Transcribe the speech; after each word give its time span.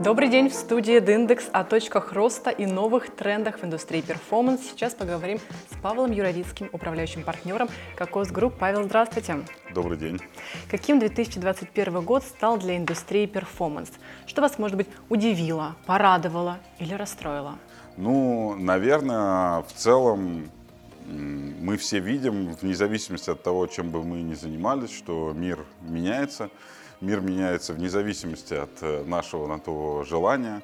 Добрый 0.00 0.30
день 0.30 0.48
в 0.48 0.54
студии 0.54 0.98
Диндекс 0.98 1.50
о 1.52 1.62
точках 1.62 2.14
роста 2.14 2.48
и 2.48 2.64
новых 2.64 3.14
трендах 3.14 3.58
в 3.58 3.64
индустрии 3.66 4.00
performance. 4.00 4.62
Сейчас 4.62 4.94
поговорим 4.94 5.38
с 5.70 5.76
Павлом 5.82 6.10
Юровицким, 6.10 6.70
управляющим 6.72 7.22
партнером 7.22 7.68
Kokoc 7.96 8.30
Group. 8.30 8.54
Павел, 8.58 8.84
здравствуйте. 8.84 9.44
Добрый 9.74 9.98
день. 9.98 10.18
Каким 10.70 11.00
2021 11.00 12.00
год 12.00 12.22
стал 12.22 12.56
для 12.56 12.78
индустрии 12.78 13.26
перформанс? 13.26 13.90
Что 14.24 14.40
вас, 14.40 14.58
может 14.58 14.78
быть, 14.78 14.88
удивило, 15.10 15.76
порадовало 15.84 16.60
или 16.78 16.94
расстроило? 16.94 17.58
Ну, 17.98 18.56
наверное, 18.56 19.60
в 19.64 19.72
целом 19.74 20.50
мы 21.06 21.76
все 21.76 21.98
видим, 21.98 22.54
вне 22.54 22.74
зависимости 22.74 23.28
от 23.28 23.42
того, 23.42 23.66
чем 23.66 23.90
бы 23.90 24.02
мы 24.02 24.22
ни 24.22 24.32
занимались, 24.32 24.96
что 24.96 25.34
мир 25.34 25.58
меняется 25.82 26.48
мир 27.00 27.20
меняется 27.20 27.72
вне 27.72 27.88
зависимости 27.88 28.54
от 28.54 28.82
э, 28.82 29.04
нашего 29.04 29.46
на 29.46 29.58
то 29.58 30.04
желания. 30.04 30.62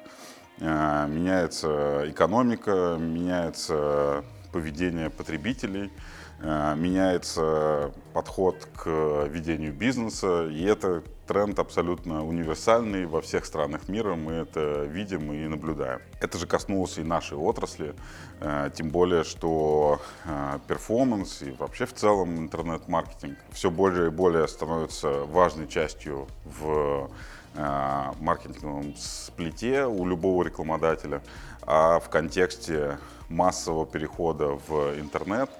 Э, 0.59 1.07
меняется 1.07 2.03
экономика, 2.07 2.97
меняется 2.99 4.23
поведение 4.51 5.09
потребителей, 5.09 5.91
э, 6.39 6.75
меняется 6.75 7.91
подход 8.13 8.67
к 8.75 9.25
ведению 9.29 9.73
бизнеса, 9.73 10.47
и 10.47 10.63
это 10.63 11.03
тренд 11.27 11.59
абсолютно 11.59 12.25
универсальный 12.25 13.05
во 13.05 13.21
всех 13.21 13.45
странах 13.45 13.87
мира, 13.87 14.15
мы 14.15 14.33
это 14.33 14.85
видим 14.85 15.31
и 15.31 15.47
наблюдаем. 15.47 16.01
Это 16.21 16.37
же 16.37 16.47
коснулось 16.47 16.97
и 16.97 17.03
нашей 17.03 17.37
отрасли, 17.37 17.93
э, 18.39 18.71
тем 18.73 18.89
более, 18.89 19.23
что 19.23 19.99
э, 20.25 20.59
перформанс 20.67 21.41
и 21.41 21.51
вообще 21.51 21.85
в 21.85 21.93
целом 21.93 22.37
интернет-маркетинг 22.37 23.37
все 23.51 23.69
более 23.69 24.07
и 24.07 24.09
более 24.09 24.47
становится 24.47 25.25
важной 25.25 25.67
частью 25.67 26.27
в 26.45 27.11
э, 27.55 28.13
маркетинговом 28.19 28.95
сплите 28.95 29.85
у 29.85 30.05
любого 30.05 30.43
рекламодателя, 30.43 31.21
а 31.61 31.99
в 31.99 32.09
контексте 32.09 32.97
массового 33.29 33.85
перехода 33.85 34.57
в 34.67 34.99
интернет– 34.99 35.49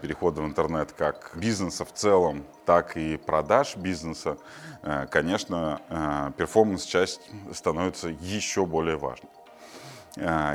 перехода 0.00 0.40
в 0.40 0.46
интернет 0.46 0.92
как 0.92 1.32
бизнеса 1.34 1.84
в 1.84 1.92
целом, 1.92 2.44
так 2.64 2.96
и 2.96 3.16
продаж 3.16 3.76
бизнеса, 3.76 4.38
э, 4.82 5.06
конечно, 5.10 5.80
э, 5.88 6.32
перформанс-часть 6.36 7.20
становится 7.52 8.08
еще 8.08 8.66
более 8.66 8.96
важной. 8.96 9.30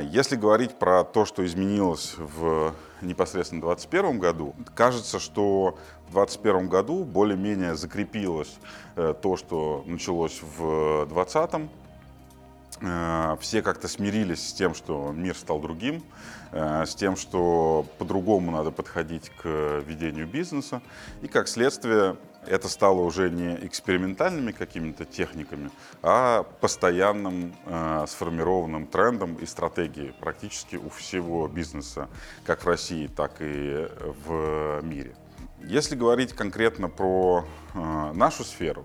Если 0.02 0.34
говорить 0.34 0.76
про 0.76 1.04
то, 1.04 1.24
что 1.24 1.46
изменилось 1.46 2.16
в 2.18 2.74
непосредственно 3.00 3.60
2021 3.60 4.18
году, 4.18 4.56
кажется, 4.74 5.20
что 5.20 5.78
в 6.08 6.14
2021 6.14 6.68
году 6.68 7.04
более-менее 7.04 7.76
закрепилось 7.76 8.58
то, 8.96 9.36
что 9.36 9.84
началось 9.86 10.42
в 10.42 11.06
2020 11.06 11.52
Э, 11.52 11.68
все 13.40 13.62
как-то 13.62 13.86
смирились 13.86 14.48
с 14.48 14.52
тем, 14.52 14.74
что 14.74 15.12
мир 15.12 15.36
стал 15.36 15.60
другим, 15.60 16.02
э, 16.50 16.84
с 16.84 16.94
тем, 16.94 17.16
что 17.16 17.86
по-другому 17.98 18.50
надо 18.50 18.72
подходить 18.72 19.30
к 19.30 19.82
ведению 19.86 20.26
бизнеса. 20.26 20.82
И 21.20 21.28
как 21.28 21.48
следствие 21.48 22.16
это 22.46 22.68
стало 22.68 23.02
уже 23.02 23.30
не 23.30 23.54
экспериментальными 23.66 24.50
какими-то 24.50 25.04
техниками, 25.04 25.70
а 26.02 26.42
постоянным 26.60 27.54
э, 27.66 28.04
сформированным 28.08 28.86
трендом 28.86 29.36
и 29.36 29.46
стратегией 29.46 30.12
практически 30.18 30.76
у 30.76 30.88
всего 30.88 31.46
бизнеса, 31.46 32.08
как 32.44 32.64
в 32.64 32.66
России, 32.66 33.06
так 33.06 33.36
и 33.38 33.88
в 34.24 34.80
мире. 34.82 35.14
Если 35.64 35.94
говорить 35.94 36.32
конкретно 36.32 36.88
про 36.88 37.44
э, 37.74 38.12
нашу 38.14 38.42
сферу, 38.42 38.84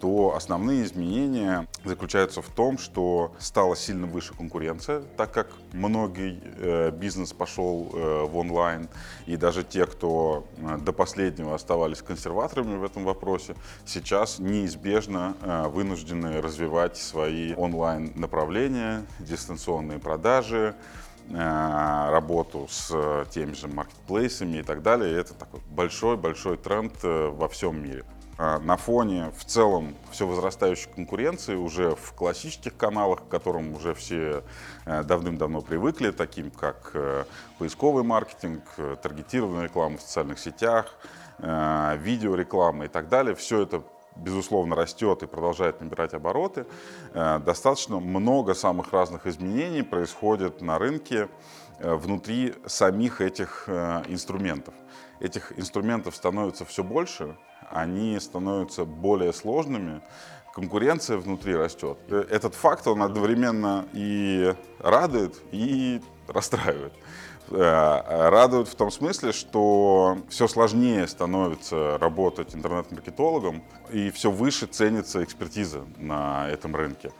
то 0.00 0.34
основные 0.36 0.82
изменения 0.82 1.66
заключаются 1.84 2.42
в 2.42 2.48
том, 2.48 2.78
что 2.78 3.32
стала 3.38 3.76
сильно 3.76 4.06
выше 4.06 4.34
конкуренция, 4.34 5.02
так 5.16 5.32
как 5.32 5.48
многие 5.72 6.40
э, 6.58 6.90
бизнес 6.90 7.32
пошел 7.32 7.90
э, 7.92 8.24
в 8.24 8.36
онлайн, 8.36 8.88
и 9.26 9.36
даже 9.36 9.64
те, 9.64 9.86
кто 9.86 10.46
э, 10.58 10.78
до 10.78 10.92
последнего 10.92 11.54
оставались 11.54 12.02
консерваторами 12.02 12.76
в 12.76 12.84
этом 12.84 13.04
вопросе, 13.04 13.54
сейчас 13.84 14.38
неизбежно 14.38 15.34
вынуждены 15.68 16.40
развивать 16.40 16.96
свои 16.96 17.54
онлайн 17.54 18.12
направления, 18.14 19.04
дистанционные 19.18 19.98
продажи, 19.98 20.74
работу 21.30 22.68
с 22.70 23.26
теми 23.30 23.52
же 23.52 23.68
маркетплейсами 23.68 24.58
и 24.58 24.62
так 24.62 24.82
далее. 24.82 25.12
И 25.12 25.14
это 25.14 25.34
такой 25.34 25.60
большой-большой 25.70 26.56
тренд 26.56 26.92
во 27.02 27.48
всем 27.48 27.82
мире. 27.82 28.04
А, 28.38 28.58
на 28.58 28.76
фоне 28.76 29.32
в 29.36 29.44
целом 29.44 29.94
все 30.10 30.26
возрастающей 30.26 30.90
конкуренции 30.94 31.54
уже 31.54 31.94
в 31.94 32.12
классических 32.12 32.76
каналах, 32.76 33.24
к 33.24 33.28
которым 33.28 33.74
уже 33.74 33.94
все 33.94 34.42
э, 34.84 35.02
давным-давно 35.04 35.62
привыкли, 35.62 36.10
таким 36.10 36.50
как 36.50 36.90
э, 36.92 37.24
поисковый 37.58 38.04
маркетинг, 38.04 38.62
э, 38.76 38.96
таргетированная 39.00 39.64
реклама 39.64 39.96
в 39.96 40.02
социальных 40.02 40.38
сетях, 40.38 40.94
видеореклама 41.38 42.86
и 42.86 42.88
так 42.88 43.10
далее, 43.10 43.34
все 43.34 43.60
это 43.60 43.82
безусловно, 44.16 44.74
растет 44.74 45.22
и 45.22 45.26
продолжает 45.26 45.82
набирать 45.82 46.14
обороты. 46.14 46.64
Достаточно 47.12 48.00
много 48.00 48.54
самых 48.54 48.90
разных 48.94 49.26
изменений 49.26 49.82
происходит 49.82 50.62
на 50.62 50.78
рынке 50.78 51.28
внутри 51.78 52.54
самих 52.64 53.20
этих 53.20 53.68
инструментов. 53.68 54.72
Этих 55.20 55.52
инструментов 55.58 56.16
становится 56.16 56.64
все 56.64 56.82
больше, 56.82 57.36
они 57.70 58.18
становятся 58.20 58.84
более 58.84 59.32
сложными, 59.32 60.00
конкуренция 60.54 61.18
внутри 61.18 61.54
растет. 61.54 61.98
Этот 62.08 62.54
факт, 62.54 62.86
он 62.86 63.02
одновременно 63.02 63.86
и 63.92 64.54
радует, 64.78 65.34
и 65.52 66.00
расстраивает. 66.28 66.92
Э, 67.50 68.28
радует 68.30 68.66
в 68.66 68.74
том 68.74 68.90
смысле, 68.90 69.32
что 69.32 70.18
все 70.28 70.48
сложнее 70.48 71.06
становится 71.06 71.96
работать 71.98 72.54
интернет-маркетологом, 72.54 73.62
и 73.90 74.10
все 74.10 74.30
выше 74.30 74.66
ценится 74.66 75.22
экспертиза 75.22 75.84
на 75.98 76.48
этом 76.48 76.74
рынке 76.74 77.12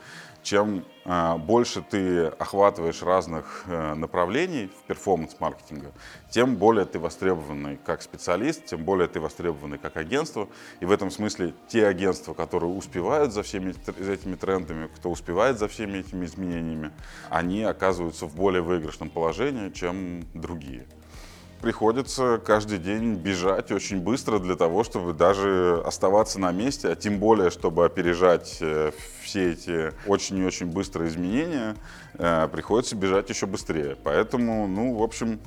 чем 0.47 0.85
э, 1.03 1.37
больше 1.37 1.81
ты 1.81 2.27
охватываешь 2.27 3.01
разных 3.01 3.65
э, 3.67 3.95
направлений 3.95 4.67
в 4.67 4.87
перформанс-маркетинга, 4.87 5.91
тем 6.29 6.55
более 6.55 6.85
ты 6.85 6.99
востребованный 6.99 7.77
как 7.85 8.01
специалист, 8.01 8.63
тем 8.65 8.85
более 8.85 9.09
ты 9.09 9.19
востребованный 9.19 9.77
как 9.77 9.97
агентство. 9.97 10.47
И 10.79 10.85
в 10.85 10.91
этом 10.91 11.11
смысле 11.11 11.53
те 11.67 11.85
агентства, 11.85 12.33
которые 12.33 12.71
успевают 12.71 13.33
за 13.33 13.43
всеми 13.43 13.75
этими 14.09 14.35
трендами, 14.35 14.87
кто 14.87 15.09
успевает 15.09 15.59
за 15.59 15.67
всеми 15.67 15.97
этими 15.97 16.25
изменениями, 16.25 16.91
они 17.29 17.63
оказываются 17.63 18.25
в 18.25 18.33
более 18.33 18.61
выигрышном 18.61 19.09
положении, 19.09 19.69
чем 19.71 20.23
другие 20.33 20.85
приходится 21.61 22.41
каждый 22.43 22.77
день 22.77 23.15
бежать 23.15 23.71
очень 23.71 23.99
быстро 23.99 24.39
для 24.39 24.55
того, 24.55 24.83
чтобы 24.83 25.13
даже 25.13 25.81
оставаться 25.85 26.39
на 26.39 26.51
месте, 26.51 26.89
а 26.89 26.95
тем 26.95 27.19
более, 27.19 27.49
чтобы 27.49 27.85
опережать 27.85 28.57
э, 28.61 28.91
все 29.21 29.51
эти 29.51 29.91
очень 30.07 30.37
и 30.37 30.45
очень 30.45 30.67
быстрые 30.67 31.09
изменения, 31.09 31.75
э, 32.13 32.47
приходится 32.51 32.95
бежать 32.95 33.29
еще 33.29 33.45
быстрее. 33.45 33.97
Поэтому, 34.03 34.67
ну, 34.67 34.95
в 34.95 35.03
общем, 35.03 35.39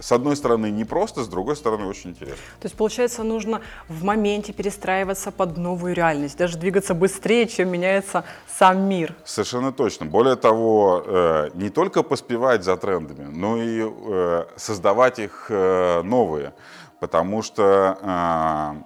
с 0.00 0.12
одной 0.12 0.36
стороны 0.36 0.70
непросто, 0.70 1.22
с 1.22 1.28
другой 1.28 1.56
стороны 1.56 1.86
очень 1.86 2.10
интересно. 2.10 2.36
То 2.60 2.66
есть, 2.66 2.76
получается, 2.76 3.22
нужно 3.22 3.60
в 3.88 4.04
моменте 4.04 4.52
перестраиваться 4.52 5.30
под 5.30 5.56
новую 5.56 5.94
реальность, 5.94 6.36
даже 6.36 6.58
двигаться 6.58 6.94
быстрее, 6.94 7.46
чем 7.46 7.68
меняется 7.68 8.24
сам 8.48 8.82
мир. 8.82 9.14
Совершенно 9.24 9.72
точно. 9.72 10.06
Более 10.06 10.36
того, 10.36 11.02
э, 11.06 11.50
не 11.54 11.70
только 11.70 12.02
поспевать 12.02 12.64
за 12.64 12.76
трендами, 12.76 13.24
но 13.24 13.56
и 13.56 13.82
э, 13.84 14.44
создавать 14.56 15.18
их 15.18 15.46
э, 15.48 16.02
новые, 16.02 16.52
потому 17.00 17.42
что 17.42 18.76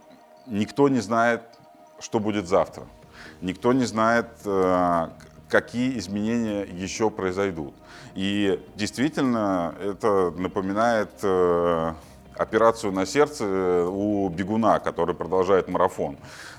никто 0.46 0.88
не 0.88 1.00
знает, 1.00 1.42
что 2.00 2.18
будет 2.18 2.48
завтра. 2.48 2.84
Никто 3.42 3.74
не 3.74 3.84
знает, 3.84 4.28
какие 5.48 5.98
изменения 5.98 6.62
еще 6.62 7.10
произойдут. 7.10 7.74
И 8.14 8.60
действительно, 8.74 9.74
это 9.80 10.32
напоминает 10.36 11.10
э, 11.22 11.92
операцию 12.36 12.92
на 12.92 13.06
сердце 13.06 13.86
у 13.88 14.28
бегуна, 14.28 14.78
который 14.78 15.14
продолжает 15.14 15.68
марафон. 15.68 16.16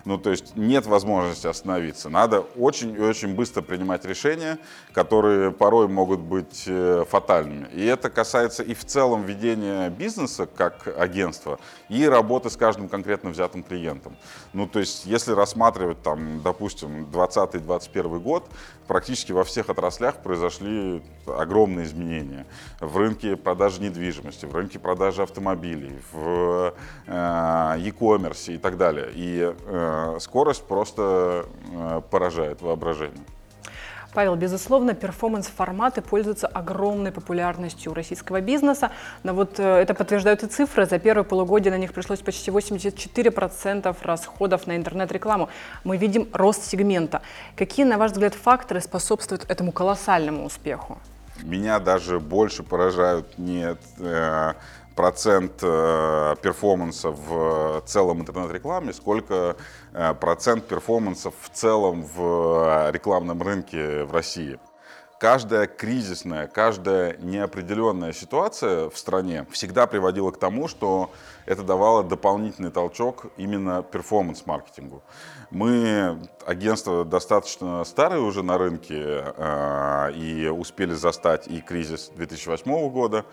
Ну, 0.08 0.18
то 0.18 0.30
есть 0.30 0.56
нет 0.56 0.86
возможности 0.86 1.48
остановиться. 1.48 2.08
Надо 2.08 2.40
очень 2.40 2.96
и 2.96 3.00
очень 3.00 3.36
быстро 3.36 3.62
принимать 3.62 4.06
решения, 4.06 4.58
которые 4.94 5.52
порой 5.52 5.90
могут 5.90 6.22
быть 6.22 6.64
э, 6.66 7.04
фатальными. 7.10 7.68
И 7.74 7.84
это 7.84 8.10
касается 8.10 8.64
и 8.64 8.74
в 8.74 8.86
целом 8.86 9.26
ведения 9.26 9.90
бизнеса 9.90 10.48
как 10.48 10.88
агентства, 10.98 11.60
и 11.90 12.06
работы 12.06 12.50
с 12.50 12.56
каждым 12.56 12.88
конкретно 12.88 13.32
взятым 13.32 13.64
клиентом. 13.64 14.16
Ну, 14.54 14.66
то 14.66 14.80
есть 14.80 15.06
если 15.06 15.34
рассматривать, 15.34 16.02
там, 16.02 16.42
допустим, 16.42 17.04
2020-2021 17.12 18.20
год, 18.20 18.50
практически 18.88 19.34
во 19.34 19.44
всех 19.44 19.70
отраслях 19.70 20.24
произошли 20.24 21.04
огромные 21.26 21.86
изменения. 21.86 22.46
В 22.80 22.96
рынке 22.96 23.36
продажи 23.36 23.82
недвижимости, 23.82 24.46
в 24.46 24.56
рынке 24.56 24.80
продажи 24.80 25.22
автомобилей, 25.22 26.00
в 26.14 26.74
э, 27.08 27.76
e-commerce 27.80 28.54
и 28.54 28.58
так 28.58 28.78
далее. 28.78 29.10
И 29.14 29.54
э, 29.54 29.97
скорость 30.20 30.64
просто 30.64 31.46
э, 31.72 32.02
поражает 32.10 32.62
воображение. 32.62 33.24
Павел, 34.18 34.36
безусловно, 34.36 34.96
перформанс-форматы 34.96 36.02
пользуются 36.02 36.48
огромной 36.48 37.12
популярностью 37.12 37.92
у 37.92 37.96
российского 37.96 38.42
бизнеса, 38.42 38.90
но 39.22 39.34
вот 39.34 39.60
э, 39.60 39.64
это 39.64 39.94
подтверждают 39.94 40.42
и 40.42 40.48
цифры. 40.48 40.88
За 40.88 40.98
первое 40.98 41.24
полугодие 41.24 41.72
на 41.72 41.78
них 41.78 41.94
пришлось 41.94 42.22
почти 42.22 42.50
84% 42.50 43.96
расходов 44.02 44.66
на 44.66 44.76
интернет-рекламу. 44.76 45.50
Мы 45.84 45.98
видим 45.98 46.28
рост 46.34 46.64
сегмента. 46.64 47.22
Какие, 47.56 47.86
на 47.86 48.00
ваш 48.00 48.12
взгляд, 48.12 48.34
факторы 48.34 48.82
способствуют 48.82 49.46
этому 49.50 49.72
колоссальному 49.72 50.46
успеху? 50.46 50.98
Меня 51.44 51.80
даже 51.80 52.20
больше 52.20 52.64
поражают 52.64 53.38
не 53.38 53.76
э, 54.00 54.54
процент 54.98 55.60
э, 55.62 56.36
перформанса 56.42 57.12
в 57.12 57.84
целом 57.86 58.22
интернет-рекламе, 58.22 58.92
сколько 58.92 59.56
э, 59.94 60.14
процент 60.16 60.68
перформанса 60.68 61.30
в 61.30 61.50
целом 61.54 62.04
в 62.04 62.90
рекламном 62.92 63.42
рынке 63.42 64.04
в 64.04 64.12
России 64.12 64.60
каждая 65.20 65.68
кризисная, 65.68 66.48
каждая 66.48 67.18
неопределенная 67.18 68.14
ситуация 68.14 68.90
в 68.90 68.98
стране 68.98 69.46
всегда 69.52 69.88
приводила 69.88 70.32
к 70.32 70.38
тому, 70.38 70.68
что 70.68 71.12
это 71.46 71.64
давало 71.64 72.04
дополнительный 72.04 72.72
толчок 72.72 73.28
именно 73.38 73.82
перформанс-маркетингу. 73.82 75.02
Мы 75.50 76.20
агентство 76.46 77.06
достаточно 77.06 77.84
старое 77.86 78.20
уже 78.20 78.44
на 78.44 78.58
рынке 78.58 79.24
э, 79.38 80.12
и 80.14 80.48
успели 80.48 80.94
застать 80.94 81.48
и 81.48 81.62
кризис 81.62 82.12
2008 82.16 82.90
года, 82.90 83.26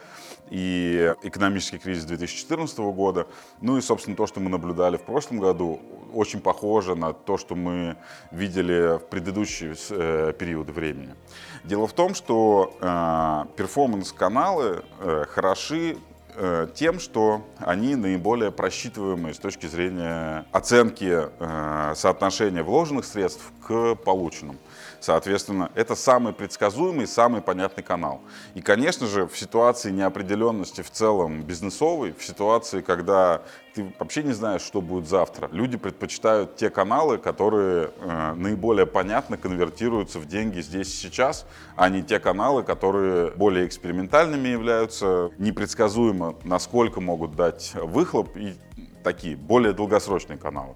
и 0.51 1.13
экономический 1.23 1.79
кризис 1.79 2.05
2014 2.05 2.79
года. 2.79 3.27
Ну 3.61 3.79
и, 3.79 3.81
собственно, 3.81 4.17
то, 4.17 4.27
что 4.27 4.41
мы 4.41 4.49
наблюдали 4.49 4.97
в 4.97 5.03
прошлом 5.03 5.41
году, 5.41 5.81
очень 6.13 6.41
похоже 6.41 6.95
на 6.95 7.13
то, 7.13 7.37
что 7.37 7.57
мы 7.57 7.97
видели 8.31 8.99
в 8.99 9.07
предыдущие 9.07 9.75
э, 9.91 10.33
периоды 10.39 10.73
времени. 10.73 11.15
Дело 11.65 11.87
в 11.87 11.93
том, 11.93 12.15
что 12.15 12.77
э, 12.81 13.57
перформанс-каналы 13.57 14.85
э, 15.01 15.25
хороши 15.29 15.97
Э, 16.37 16.67
тем, 16.75 16.99
что 16.99 17.43
они 17.59 17.95
наиболее 17.95 18.51
просчитываемые 18.51 19.35
с 19.35 19.39
точки 19.39 19.67
зрения 19.67 20.45
оценки 20.51 21.29
э, 21.39 21.93
соотношения 21.95 22.65
вложенных 22.65 23.05
средств 23.05 23.53
к 23.65 23.95
полученным. 23.95 24.59
Соответственно, 24.99 25.71
это 25.77 25.95
самый 25.95 26.33
предсказуемый, 26.33 27.07
самый 27.07 27.41
понятный 27.41 27.85
канал. 27.85 28.21
И, 28.55 28.63
конечно 28.63 29.07
же, 29.07 29.29
в 29.29 29.39
ситуации 29.39 29.93
неопределенности 29.93 30.83
в 30.83 30.91
целом 30.91 31.43
бизнесовой, 31.43 32.13
в 32.19 32.25
ситуации, 32.25 32.81
когда 32.81 33.43
ты 33.75 33.93
вообще 33.99 34.23
не 34.23 34.33
знаешь, 34.33 34.63
что 34.63 34.81
будет 34.81 35.09
завтра, 35.09 35.49
люди 35.53 35.77
предпочитают 35.77 36.57
те 36.57 36.71
каналы, 36.71 37.19
которые 37.19 37.91
э, 37.99 38.35
наиболее 38.35 38.87
понятно 38.87 39.37
конвертируются 39.37 40.21
в 40.21 40.27
деньги 40.27 40.61
здесь 40.61 40.89
и 40.89 41.09
сейчас, 41.09 41.45
а 41.77 41.89
не 41.89 42.03
те 42.03 42.21
каналы, 42.21 42.63
которые 42.63 43.33
более 43.33 43.67
экспериментальными 43.67 44.49
являются, 44.49 45.31
непредсказуемо, 45.39 46.37
насколько 46.45 47.01
могут 47.01 47.35
дать 47.35 47.73
выхлоп 47.75 48.37
и 48.37 48.55
такие 49.03 49.37
более 49.37 49.73
долгосрочные 49.73 50.39
каналы. 50.39 50.75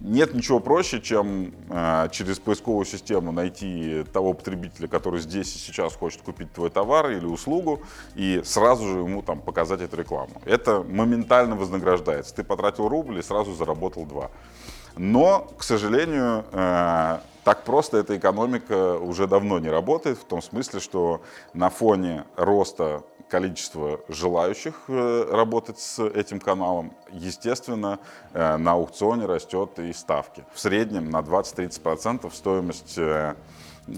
Нет 0.00 0.34
ничего 0.34 0.60
проще, 0.60 1.00
чем 1.00 1.54
э, 1.70 2.08
через 2.12 2.38
поисковую 2.38 2.84
систему 2.84 3.32
найти 3.32 4.04
того 4.12 4.34
потребителя, 4.34 4.88
который 4.88 5.20
здесь 5.20 5.56
и 5.56 5.58
сейчас 5.58 5.94
хочет 5.94 6.20
купить 6.20 6.52
твой 6.52 6.68
товар 6.68 7.10
или 7.10 7.24
услугу, 7.24 7.80
и 8.14 8.42
сразу 8.44 8.86
же 8.86 8.98
ему 8.98 9.22
там 9.22 9.40
показать 9.40 9.80
эту 9.80 9.96
рекламу. 9.96 10.42
Это 10.44 10.82
моментально 10.82 11.56
вознаграждается. 11.56 12.34
Ты 12.34 12.44
потратил 12.44 12.88
рубль 12.88 13.18
и 13.18 13.22
сразу 13.22 13.54
заработал 13.54 14.04
два. 14.04 14.30
Но, 14.96 15.48
к 15.56 15.62
сожалению, 15.62 16.44
э, 16.52 17.18
так 17.44 17.64
просто 17.64 17.98
эта 17.98 18.18
экономика 18.18 18.98
уже 18.98 19.26
давно 19.26 19.58
не 19.58 19.70
работает, 19.70 20.18
в 20.18 20.24
том 20.24 20.42
смысле, 20.42 20.80
что 20.80 21.22
на 21.54 21.70
фоне 21.70 22.24
роста 22.36 23.02
количество 23.28 24.00
желающих 24.08 24.74
э, 24.88 25.28
работать 25.30 25.78
с 25.78 26.02
этим 26.04 26.40
каналом, 26.40 26.92
естественно, 27.10 27.98
э, 28.32 28.56
на 28.56 28.72
аукционе 28.72 29.26
растет 29.26 29.78
и 29.78 29.92
ставки. 29.92 30.44
В 30.52 30.60
среднем 30.60 31.10
на 31.10 31.20
20-30% 31.20 32.32
стоимость 32.32 32.98
э, 32.98 33.34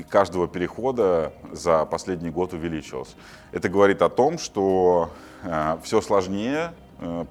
каждого 0.08 0.48
перехода 0.48 1.32
за 1.52 1.84
последний 1.84 2.30
год 2.30 2.52
увеличилась. 2.52 3.14
Это 3.52 3.68
говорит 3.68 4.02
о 4.02 4.08
том, 4.10 4.38
что 4.38 5.10
все 5.82 6.02
сложнее 6.02 6.74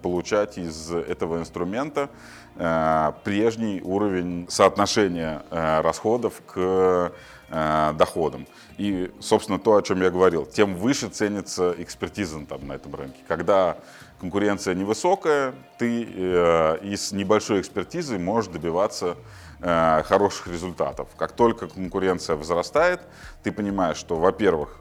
получать 0.01 0.57
из 0.57 0.91
этого 0.91 1.37
инструмента 1.37 2.09
прежний 2.55 3.79
уровень 3.83 4.47
соотношения 4.49 5.43
расходов 5.51 6.41
к 6.47 7.11
э, 7.49 7.93
доходам. 7.93 8.47
И, 8.77 9.11
собственно, 9.19 9.59
то, 9.59 9.75
о 9.75 9.81
чем 9.81 10.01
я 10.01 10.09
говорил, 10.09 10.45
тем 10.45 10.75
выше 10.75 11.09
ценится 11.09 11.73
экспертиза 11.77 12.45
там, 12.45 12.67
на 12.67 12.73
этом 12.73 12.93
рынке. 12.95 13.19
Когда 13.27 13.77
конкуренция 14.19 14.75
невысокая, 14.75 15.53
ты 15.77 16.03
э, 16.03 16.77
из 16.83 17.11
небольшой 17.11 17.61
экспертизы 17.61 18.17
можешь 18.17 18.51
добиваться 18.51 19.17
э, 19.59 20.03
хороших 20.03 20.47
результатов. 20.47 21.09
Как 21.17 21.31
только 21.31 21.67
конкуренция 21.67 22.35
возрастает, 22.35 23.01
ты 23.43 23.51
понимаешь, 23.51 23.97
что, 23.97 24.15
во-первых, 24.17 24.79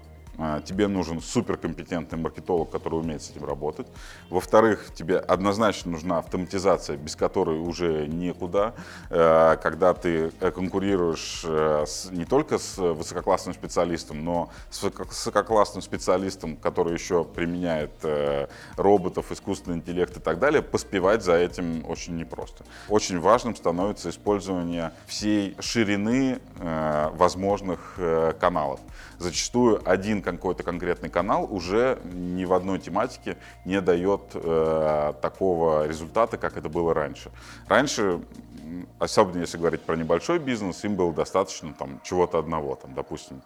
тебе 0.66 0.88
нужен 0.88 1.20
суперкомпетентный 1.20 2.18
маркетолог, 2.18 2.70
который 2.70 3.00
умеет 3.00 3.22
с 3.22 3.30
этим 3.30 3.44
работать. 3.44 3.86
Во-вторых, 4.30 4.90
тебе 4.94 5.18
однозначно 5.18 5.92
нужна 5.92 6.18
автоматизация, 6.18 6.96
без 6.96 7.16
которой 7.16 7.58
уже 7.58 8.06
никуда. 8.06 8.74
Э, 9.10 9.56
когда 9.62 9.94
ты 9.94 10.32
э, 10.40 10.50
конкурируешь 10.50 11.42
э, 11.44 11.84
не 12.10 12.24
только 12.24 12.58
с 12.58 12.78
высококлассным 12.78 13.54
специалистом, 13.54 14.24
но 14.24 14.50
с 14.70 14.82
высококлассным 14.82 15.82
специалистом, 15.82 16.56
который 16.56 16.92
еще 16.92 17.24
применяет 17.24 17.92
роботов, 18.76 19.30
искусственный 19.30 19.78
интеллект 19.78 20.16
и 20.16 20.20
так 20.20 20.38
далее, 20.38 20.62
поспевать 20.62 21.22
за 21.22 21.34
этим 21.34 21.84
очень 21.88 22.16
непросто. 22.16 22.64
Очень 22.88 23.20
важным 23.20 23.54
становится 23.56 24.10
использование 24.10 24.92
всей 25.06 25.56
ширины 25.60 26.40
возможных 26.58 27.98
каналов. 28.38 28.80
Зачастую 29.18 29.80
один 29.88 30.22
какой-то 30.34 30.62
конкретный 30.62 31.08
канал 31.08 31.46
уже 31.50 31.98
ни 32.04 32.44
в 32.44 32.52
одной 32.52 32.78
тематике 32.78 33.36
не 33.64 33.80
дает 33.80 34.22
э, 34.34 35.12
такого 35.22 35.86
результата, 35.86 36.36
как 36.36 36.56
это 36.56 36.68
было 36.68 36.94
раньше. 36.94 37.30
Раньше, 37.68 38.20
особенно 38.98 39.40
если 39.40 39.58
говорить 39.58 39.82
про 39.82 39.96
небольшой 39.96 40.38
бизнес, 40.38 40.84
им 40.84 40.96
было 40.96 41.12
достаточно 41.12 41.72
там, 41.72 42.00
чего-то 42.02 42.38
одного, 42.38 42.74
там, 42.74 42.94
допустим, 42.94 43.42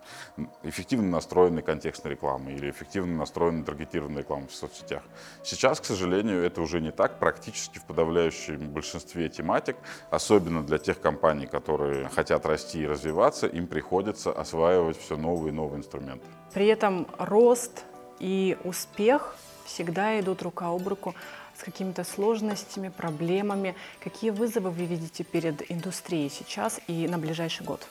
эффективно 0.63 1.09
настроенной 1.09 1.63
контекстной 1.63 2.13
рекламы 2.13 2.53
или 2.53 2.71
эффективно 2.71 3.17
настроенной 3.17 3.65
таргетированной 3.65 4.23
рекламы 4.23 4.47
в 4.47 4.55
соцсетях. 4.55 5.03
Сейчас, 5.43 5.81
к 5.81 5.85
сожалению, 5.85 6.43
это 6.43 6.63
уже 6.63 6.81
не 6.81 6.91
так. 6.91 7.19
Практически 7.19 7.79
в 7.79 7.85
подавляющем 7.85 8.71
большинстве 8.71 9.29
тематик, 9.29 9.77
особенно 10.11 10.63
для 10.63 10.79
тех 10.79 11.01
компаний, 11.01 11.47
которые 11.47 12.09
хотят 12.09 12.47
расти 12.47 12.83
и 12.83 12.87
развиваться, 12.87 13.47
им 13.47 13.67
приходится 13.67 14.33
осваивать 14.33 14.99
все 14.99 15.17
новые 15.17 15.53
и 15.53 15.55
новые 15.55 15.79
инструменты. 15.79 16.27
При 16.53 16.67
этом 16.71 17.07
рост 17.19 17.85
и 18.19 18.57
успех 18.65 19.37
всегда 19.65 20.19
идут 20.21 20.43
рука 20.43 20.69
об 20.69 20.87
руку 20.87 21.15
с 21.57 21.63
какими-то 21.63 22.05
сложностями, 22.05 22.89
проблемами. 22.89 23.75
Какие 24.03 24.31
вызовы 24.31 24.71
вы 24.71 24.85
видите 24.85 25.25
перед 25.25 25.71
индустрией 25.71 26.31
сейчас 26.31 26.81
и 26.87 27.07
на 27.07 27.19
ближайший 27.19 27.67
год? 27.67 27.87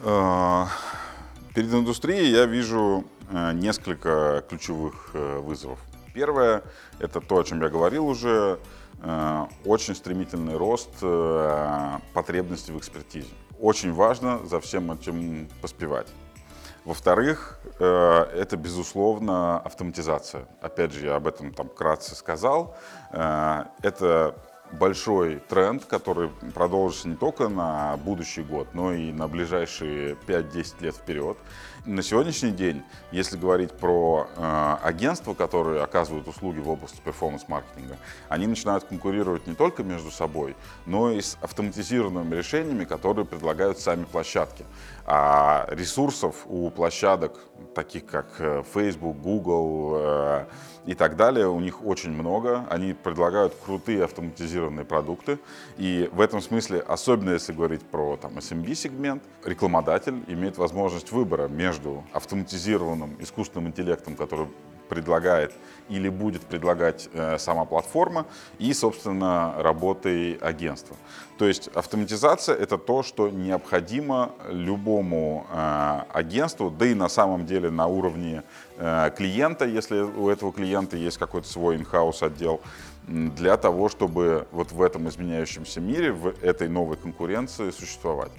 А, 0.00 0.68
перед 1.54 1.72
индустрией 1.72 2.30
я 2.30 2.46
вижу 2.46 3.04
э, 3.30 3.52
несколько 3.54 4.44
ключевых 4.48 5.10
э, 5.14 5.38
вызовов. 5.38 5.78
Первое– 6.14 6.62
это 7.00 7.20
то, 7.20 7.38
о 7.38 7.44
чем 7.44 7.60
я 7.60 7.68
говорил 7.68 8.06
уже, 8.06 8.60
э, 9.02 9.46
очень 9.64 9.94
стремительный 9.94 10.56
рост 10.56 10.90
потребностей 12.12 12.72
в 12.72 12.78
экспертизе. 12.78 13.30
Очень 13.60 13.92
важно 13.92 14.46
за 14.46 14.60
всем 14.60 14.92
этим 14.92 15.48
поспевать. 15.60 16.08
Во-вторых, 16.84 17.58
э, 17.80 17.84
это, 18.34 18.56
безусловно, 18.56 19.58
автоматизация. 19.60 20.46
Опять 20.60 20.92
же, 20.92 21.06
я 21.06 21.16
об 21.16 21.26
этом 21.26 21.54
там 21.54 21.68
кратко 21.68 22.14
сказал. 22.14 22.76
Э, 23.10 23.64
это 23.82 24.36
большой 24.78 25.36
тренд, 25.48 25.84
который 25.84 26.28
продолжится 26.54 27.08
не 27.08 27.16
только 27.16 27.48
на 27.48 27.96
будущий 27.98 28.42
год, 28.42 28.68
но 28.74 28.92
и 28.92 29.12
на 29.12 29.28
ближайшие 29.28 30.16
5-10 30.26 30.74
лет 30.80 30.94
вперед. 30.94 31.38
На 31.86 32.02
сегодняшний 32.02 32.50
день, 32.50 32.82
если 33.12 33.36
говорить 33.36 33.72
про 33.72 34.26
э, 34.36 34.76
агентства, 34.82 35.34
которые 35.34 35.82
оказывают 35.82 36.26
услуги 36.26 36.58
в 36.58 36.68
области 36.70 36.98
перформанс-маркетинга, 37.04 37.98
они 38.30 38.46
начинают 38.46 38.84
конкурировать 38.84 39.46
не 39.46 39.54
только 39.54 39.82
между 39.82 40.10
собой, 40.10 40.56
но 40.86 41.10
и 41.10 41.20
с 41.20 41.36
автоматизированными 41.42 42.34
решениями, 42.34 42.84
которые 42.84 43.26
предлагают 43.26 43.78
сами 43.78 44.04
площадки. 44.04 44.64
А 45.04 45.66
ресурсов 45.70 46.46
у 46.46 46.70
площадок, 46.70 47.38
таких 47.74 48.06
как 48.06 48.28
э, 48.38 48.62
Facebook, 48.72 49.18
Google, 49.18 49.92
э, 49.96 50.44
и 50.86 50.94
так 50.94 51.16
далее. 51.16 51.48
У 51.48 51.60
них 51.60 51.84
очень 51.84 52.10
много. 52.10 52.66
Они 52.70 52.92
предлагают 52.92 53.54
крутые 53.64 54.04
автоматизированные 54.04 54.84
продукты. 54.84 55.38
И 55.76 56.08
в 56.12 56.20
этом 56.20 56.40
смысле, 56.40 56.80
особенно 56.80 57.30
если 57.30 57.52
говорить 57.52 57.82
про 57.82 58.16
там, 58.16 58.38
SMB-сегмент, 58.38 59.22
рекламодатель 59.44 60.22
имеет 60.28 60.58
возможность 60.58 61.12
выбора 61.12 61.48
между 61.48 62.04
автоматизированным 62.12 63.16
искусственным 63.20 63.68
интеллектом, 63.68 64.16
который 64.16 64.48
предлагает 64.94 65.52
или 65.90 66.08
будет 66.08 66.42
предлагать 66.42 67.08
э, 67.12 67.38
сама 67.38 67.64
платформа 67.64 68.26
и, 68.58 68.72
собственно, 68.72 69.54
работой 69.58 70.34
агентства. 70.34 70.96
То 71.38 71.46
есть 71.46 71.68
автоматизация— 71.74 72.54
это 72.64 72.78
то, 72.78 73.02
что 73.02 73.28
необходимо 73.28 74.30
любому 74.48 75.46
э, 75.50 76.00
агентству, 76.12 76.70
да 76.70 76.86
и 76.86 76.94
на 76.94 77.08
самом 77.08 77.44
деле 77.44 77.70
на 77.70 77.86
уровне 77.86 78.42
э, 78.78 79.10
клиента, 79.16 79.64
если 79.66 80.00
у 80.00 80.28
этого 80.28 80.52
клиента 80.52 80.96
есть 80.96 81.18
какой-то 81.18 81.48
свой 81.48 81.76
in-house 81.76 82.24
отдел, 82.24 82.60
для 83.06 83.56
того, 83.58 83.90
чтобы 83.90 84.46
вот 84.50 84.72
в 84.72 84.80
этом 84.80 85.08
изменяющемся 85.08 85.80
мире, 85.80 86.12
в 86.12 86.28
этой 86.42 86.68
новой 86.68 86.96
конкуренции 86.96 87.70
существовать. 87.70 88.30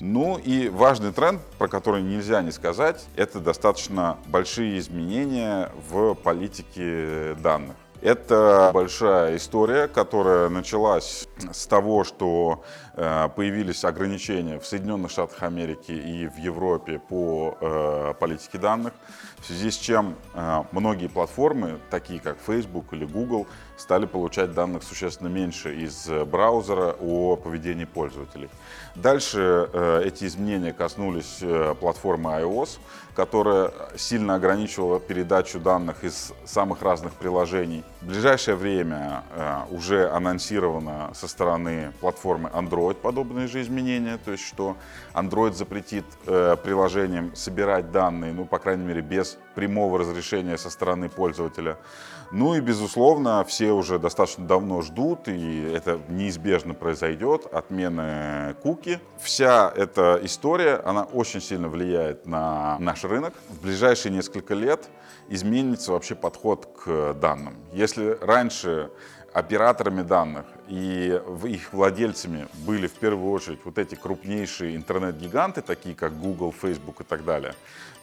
Ну 0.00 0.36
и 0.36 0.68
важный 0.68 1.12
тренд, 1.12 1.40
про 1.58 1.68
который 1.68 2.02
нельзя 2.02 2.42
не 2.42 2.50
сказать, 2.50 3.06
это 3.16 3.40
достаточно 3.40 4.18
большие 4.26 4.78
изменения 4.78 5.70
в 5.88 6.14
политике 6.14 7.34
данных. 7.42 7.76
Это 8.02 8.70
большая 8.74 9.36
история, 9.36 9.88
которая 9.88 10.50
началась 10.50 11.26
с 11.50 11.66
того, 11.66 12.04
что 12.04 12.62
появились 12.96 13.84
ограничения 13.84 14.58
в 14.58 14.66
Соединенных 14.66 15.10
Штатах 15.10 15.42
Америки 15.42 15.92
и 15.92 16.26
в 16.28 16.38
Европе 16.38 16.98
по 16.98 17.56
э, 17.60 18.14
политике 18.18 18.58
данных, 18.58 18.94
в 19.38 19.46
связи 19.46 19.70
с 19.70 19.76
чем 19.76 20.16
э, 20.34 20.62
многие 20.72 21.08
платформы, 21.08 21.78
такие 21.90 22.20
как 22.20 22.38
Facebook 22.44 22.92
или 22.92 23.04
Google, 23.04 23.46
стали 23.76 24.06
получать 24.06 24.54
данных 24.54 24.82
существенно 24.82 25.28
меньше 25.28 25.76
из 25.76 26.08
браузера 26.26 26.96
о 26.98 27.36
поведении 27.36 27.84
пользователей. 27.84 28.48
Дальше 28.94 29.68
эти 30.02 30.24
изменения 30.24 30.72
коснулись 30.72 31.42
платформы 31.78 32.30
iOS, 32.30 32.78
которая 33.16 33.72
сильно 33.96 34.34
ограничивала 34.34 35.00
передачу 35.00 35.58
данных 35.58 36.04
из 36.04 36.32
самых 36.44 36.82
разных 36.82 37.14
приложений. 37.14 37.82
В 38.02 38.08
ближайшее 38.08 38.56
время 38.56 39.24
э, 39.34 39.62
уже 39.70 40.10
анонсировано 40.10 41.10
со 41.14 41.26
стороны 41.26 41.92
платформы 42.00 42.50
Android 42.50 42.85
подобные 42.94 43.48
же 43.48 43.60
изменения, 43.60 44.18
то 44.24 44.32
есть 44.32 44.44
что 44.44 44.76
Android 45.14 45.52
запретит 45.52 46.04
э, 46.26 46.56
приложениям 46.62 47.34
собирать 47.34 47.90
данные, 47.90 48.32
ну, 48.32 48.44
по 48.44 48.58
крайней 48.58 48.84
мере, 48.84 49.02
без 49.02 49.38
прямого 49.54 49.98
разрешения 49.98 50.56
со 50.56 50.70
стороны 50.70 51.08
пользователя. 51.08 51.78
Ну 52.32 52.54
и, 52.54 52.60
безусловно, 52.60 53.44
все 53.44 53.72
уже 53.72 53.98
достаточно 53.98 54.46
давно 54.46 54.82
ждут, 54.82 55.28
и 55.28 55.62
это 55.62 56.00
неизбежно 56.08 56.74
произойдет, 56.74 57.46
отмены 57.52 58.54
куки. 58.62 58.98
Вся 59.18 59.72
эта 59.74 60.18
история, 60.22 60.76
она 60.84 61.04
очень 61.04 61.40
сильно 61.40 61.68
влияет 61.68 62.26
на 62.26 62.78
наш 62.80 63.04
рынок. 63.04 63.34
В 63.48 63.62
ближайшие 63.62 64.12
несколько 64.12 64.54
лет 64.54 64.88
изменится 65.28 65.92
вообще 65.92 66.14
подход 66.14 66.68
к 66.84 67.14
данным. 67.14 67.54
Если 67.72 68.18
раньше 68.20 68.90
операторами 69.32 70.02
данных 70.02 70.46
и 70.68 71.20
их 71.44 71.72
владельцами 71.72 72.48
были 72.66 72.86
в 72.86 72.94
первую 72.94 73.30
очередь 73.32 73.60
вот 73.64 73.78
эти 73.78 73.94
крупнейшие 73.94 74.76
интернет-гиганты, 74.76 75.62
такие 75.62 75.94
как 75.94 76.18
Google, 76.18 76.52
Facebook 76.52 77.00
и 77.00 77.04
так 77.04 77.24
далее, 77.24 77.54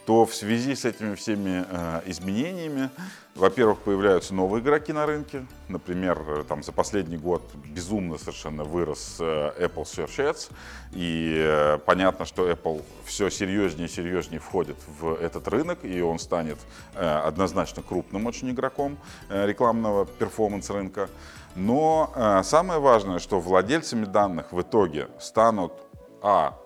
то 0.06 0.26
в 0.26 0.34
связи 0.34 0.74
с 0.74 0.84
этими 0.84 1.14
всеми 1.14 1.64
э, 1.66 2.02
изменениями, 2.06 2.90
во-первых, 3.34 3.78
появляются 3.78 4.34
новые 4.34 4.62
игроки 4.62 4.92
на 4.92 5.06
рынке. 5.06 5.46
Например, 5.68 6.22
э, 6.26 6.44
там 6.46 6.62
за 6.62 6.72
последний 6.72 7.16
год 7.16 7.42
безумно 7.54 8.18
совершенно 8.18 8.64
вырос 8.64 9.16
э, 9.20 9.52
Apple 9.58 9.84
Search 9.84 10.18
Ads. 10.18 10.50
И 10.92 11.78
понятно, 11.86 12.26
что 12.26 12.50
Apple 12.50 12.84
все 13.04 13.30
серьезнее 13.30 13.86
и 13.86 13.90
серьезнее 13.90 14.40
входит 14.40 14.76
в 15.00 15.14
этот 15.14 15.48
рынок, 15.48 15.78
и 15.82 16.00
он 16.02 16.18
станет 16.18 16.58
однозначно 16.94 17.82
крупным 17.82 18.26
очень 18.26 18.50
игроком 18.50 18.96
рекламного 19.28 20.06
перформанс-рынка. 20.06 21.08
Но 21.56 22.12
э, 22.14 22.42
самое 22.42 22.80
важное, 22.80 23.18
что 23.18 23.40
владельцами 23.40 24.04
данных 24.04 24.52
в 24.52 24.60
итоге 24.60 25.08
станут 25.18 25.72
а 26.20 26.58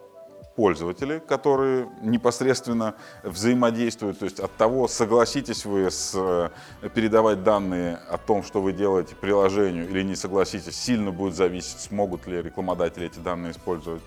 пользователи, 0.59 1.21
которые 1.21 1.88
непосредственно 2.00 2.95
взаимодействуют. 3.23 4.18
То 4.18 4.25
есть 4.25 4.40
от 4.40 4.57
того, 4.57 4.88
согласитесь 4.88 5.64
вы 5.64 5.88
с, 5.88 6.12
э, 6.16 6.50
передавать 6.95 7.45
данные 7.45 8.00
о 8.11 8.18
том, 8.18 8.42
что 8.42 8.61
вы 8.61 8.73
делаете 8.73 9.14
приложению, 9.14 9.88
или 9.88 10.02
не 10.02 10.16
согласитесь, 10.16 10.76
сильно 10.76 11.12
будет 11.12 11.37
зависеть, 11.37 11.80
смогут 11.80 12.26
ли 12.26 12.42
рекламодатели 12.42 13.07
эти 13.07 13.21
данные 13.21 13.52
использовать. 13.52 14.02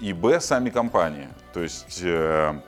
И 0.00 0.12
б, 0.12 0.40
сами 0.40 0.68
компании. 0.68 1.28
То 1.54 1.60
есть 1.60 2.00
э, 2.02 2.60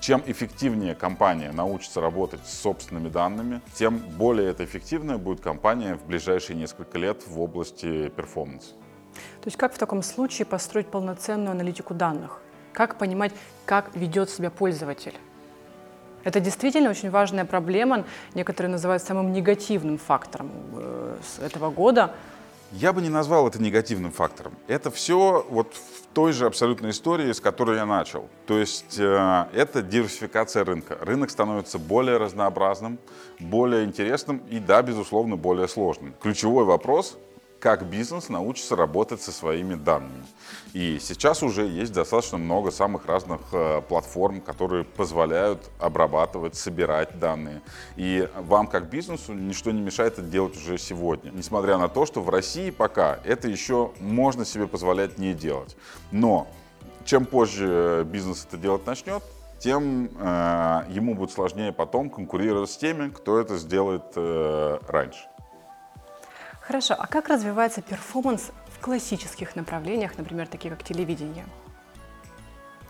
чем 0.00 0.22
эффективнее 0.26 0.94
компания 0.94 1.52
научится 1.52 2.00
работать 2.00 2.40
с 2.46 2.60
собственными 2.60 3.08
данными, 3.08 3.60
тем 3.74 3.98
более 3.98 4.50
это 4.50 4.64
эффективная 4.64 5.18
будет 5.18 5.40
компания 5.40 5.94
в 5.94 6.04
ближайшие 6.04 6.56
несколько 6.56 6.98
лет 6.98 7.22
в 7.26 7.40
области 7.40 8.08
перформанса. 8.08 8.72
То 9.12 9.46
есть 9.46 9.56
как 9.56 9.74
в 9.74 9.78
таком 9.78 10.02
случае 10.02 10.46
построить 10.46 10.88
полноценную 10.88 11.50
аналитику 11.50 11.94
данных? 11.94 12.40
Как 12.72 12.98
понимать, 12.98 13.32
как 13.66 13.94
ведет 13.94 14.30
себя 14.30 14.50
пользователь? 14.50 15.14
Это 16.24 16.40
действительно 16.40 16.90
очень 16.90 17.10
важная 17.10 17.44
проблема, 17.44 18.04
некоторые 18.34 18.70
называют 18.70 19.02
самым 19.02 19.32
негативным 19.32 19.98
фактором 19.98 20.50
э, 20.74 21.18
этого 21.42 21.70
года. 21.70 22.14
Я 22.72 22.94
бы 22.94 23.02
не 23.02 23.10
назвал 23.10 23.46
это 23.46 23.60
негативным 23.60 24.12
фактором. 24.12 24.54
Это 24.66 24.90
все 24.90 25.46
вот 25.50 25.74
в 25.74 26.14
той 26.14 26.32
же 26.32 26.46
абсолютной 26.46 26.90
истории, 26.90 27.30
с 27.30 27.40
которой 27.40 27.76
я 27.76 27.84
начал. 27.84 28.30
То 28.46 28.58
есть 28.58 28.98
э, 28.98 29.46
это 29.52 29.82
диверсификация 29.82 30.64
рынка. 30.64 30.96
Рынок 31.02 31.30
становится 31.30 31.78
более 31.78 32.16
разнообразным, 32.16 32.98
более 33.38 33.84
интересным 33.84 34.38
и, 34.48 34.58
да, 34.58 34.80
безусловно, 34.80 35.36
более 35.36 35.68
сложным. 35.68 36.14
Ключевой 36.22 36.64
вопрос 36.64 37.18
как 37.62 37.86
бизнес 37.86 38.28
научится 38.28 38.74
работать 38.74 39.22
со 39.22 39.30
своими 39.30 39.76
данными. 39.76 40.26
И 40.72 40.98
сейчас 41.00 41.44
уже 41.44 41.64
есть 41.64 41.92
достаточно 41.92 42.36
много 42.36 42.72
самых 42.72 43.06
разных 43.06 43.40
э, 43.52 43.80
платформ, 43.88 44.40
которые 44.40 44.82
позволяют 44.82 45.70
обрабатывать, 45.78 46.56
собирать 46.56 47.20
данные. 47.20 47.62
И 47.94 48.28
вам 48.36 48.66
как 48.66 48.90
бизнесу 48.90 49.32
ничто 49.32 49.70
не 49.70 49.80
мешает 49.80 50.14
это 50.14 50.22
делать 50.22 50.56
уже 50.56 50.76
сегодня. 50.76 51.30
Несмотря 51.30 51.78
на 51.78 51.88
то, 51.88 52.04
что 52.04 52.20
в 52.20 52.30
России 52.30 52.70
пока 52.70 53.20
это 53.24 53.46
еще 53.46 53.92
можно 54.00 54.44
себе 54.44 54.66
позволять 54.66 55.18
не 55.18 55.32
делать. 55.32 55.76
Но 56.10 56.48
чем 57.04 57.26
позже 57.26 58.04
бизнес 58.10 58.44
это 58.44 58.56
делать 58.56 58.84
начнет, 58.86 59.22
тем 59.60 60.10
э, 60.18 60.84
ему 60.88 61.14
будет 61.14 61.30
сложнее 61.30 61.72
потом 61.72 62.10
конкурировать 62.10 62.70
с 62.70 62.76
теми, 62.76 63.08
кто 63.10 63.38
это 63.38 63.56
сделает 63.56 64.02
э, 64.16 64.78
раньше. 64.88 65.28
Хорошо, 66.62 66.94
а 66.96 67.06
как 67.06 67.28
развивается 67.28 67.82
перформанс 67.82 68.52
в 68.68 68.80
классических 68.80 69.56
направлениях, 69.56 70.16
например, 70.16 70.46
такие 70.46 70.72
как 70.74 70.84
телевидение, 70.84 71.44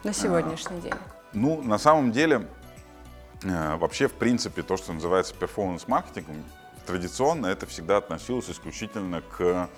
на 0.04 0.12
сегодняшний 0.12 0.80
день? 0.80 0.92
Ну, 1.32 1.62
на 1.62 1.78
самом 1.78 2.12
деле, 2.12 2.46
э, 3.42 3.76
вообще, 3.76 4.08
в 4.08 4.12
принципе, 4.12 4.62
то, 4.62 4.76
что 4.76 4.92
называется 4.92 5.34
performance-маркетингом, 5.34 6.44
традиционно 6.86 7.46
это 7.46 7.66
всегда 7.66 7.98
относилось 7.98 8.50
исключительно 8.50 9.22
к 9.22 9.68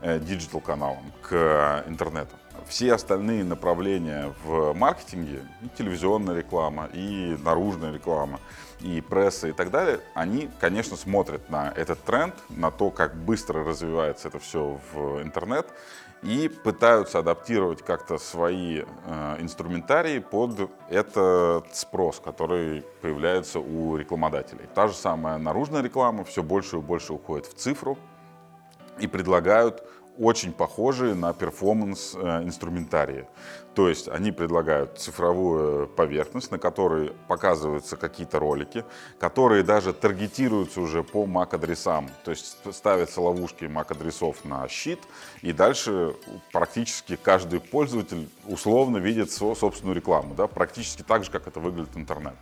э, 0.00 0.20
digital-каналам, 0.20 1.12
к 1.22 1.84
интернету. 1.86 2.36
Все 2.66 2.92
остальные 2.94 3.44
направления 3.44 4.34
в 4.44 4.72
маркетинге, 4.72 5.42
и 5.62 5.68
телевизионная 5.76 6.36
реклама, 6.36 6.88
и 6.92 7.36
наружная 7.42 7.92
реклама, 7.92 8.40
и 8.80 9.00
пресса 9.00 9.48
и 9.48 9.52
так 9.52 9.70
далее, 9.70 10.00
они, 10.14 10.50
конечно, 10.58 10.96
смотрят 10.96 11.48
на 11.48 11.70
этот 11.70 12.02
тренд, 12.02 12.34
на 12.48 12.70
то, 12.70 12.90
как 12.90 13.14
быстро 13.14 13.64
развивается 13.64 14.28
это 14.28 14.38
все 14.38 14.80
в 14.92 15.22
интернет, 15.22 15.66
и 16.22 16.48
пытаются 16.48 17.18
адаптировать 17.18 17.82
как-то 17.82 18.18
свои 18.18 18.82
э, 18.82 19.36
инструментарии 19.40 20.18
под 20.18 20.70
этот 20.88 21.74
спрос, 21.74 22.20
который 22.24 22.84
появляется 23.00 23.60
у 23.60 23.96
рекламодателей. 23.96 24.66
Та 24.74 24.88
же 24.88 24.94
самая 24.94 25.38
наружная 25.38 25.82
реклама 25.82 26.24
все 26.24 26.42
больше 26.42 26.76
и 26.76 26.80
больше 26.80 27.12
уходит 27.12 27.46
в 27.46 27.54
цифру 27.54 27.98
и 28.98 29.06
предлагают 29.06 29.82
очень 30.18 30.52
похожие 30.52 31.14
на 31.14 31.32
перформанс 31.32 32.14
э, 32.14 32.42
инструментарии. 32.42 33.26
То 33.74 33.90
есть 33.90 34.08
они 34.08 34.32
предлагают 34.32 34.98
цифровую 34.98 35.86
поверхность, 35.86 36.50
на 36.50 36.58
которой 36.58 37.12
показываются 37.28 37.96
какие-то 37.96 38.38
ролики, 38.38 38.84
которые 39.18 39.62
даже 39.62 39.92
таргетируются 39.92 40.80
уже 40.80 41.02
по 41.02 41.24
MAC-адресам. 41.24 42.08
То 42.24 42.30
есть 42.30 42.56
ставятся 42.72 43.20
ловушки 43.20 43.64
MAC-адресов 43.64 44.44
на 44.44 44.66
щит, 44.68 45.00
и 45.42 45.52
дальше 45.52 46.16
практически 46.52 47.16
каждый 47.16 47.60
пользователь 47.60 48.30
условно 48.46 48.96
видит 48.96 49.30
свою 49.30 49.54
собственную 49.54 49.94
рекламу, 49.94 50.34
да, 50.34 50.46
практически 50.46 51.02
так 51.02 51.24
же, 51.24 51.30
как 51.30 51.46
это 51.46 51.60
выглядит 51.60 51.96
интернет. 51.96 52.34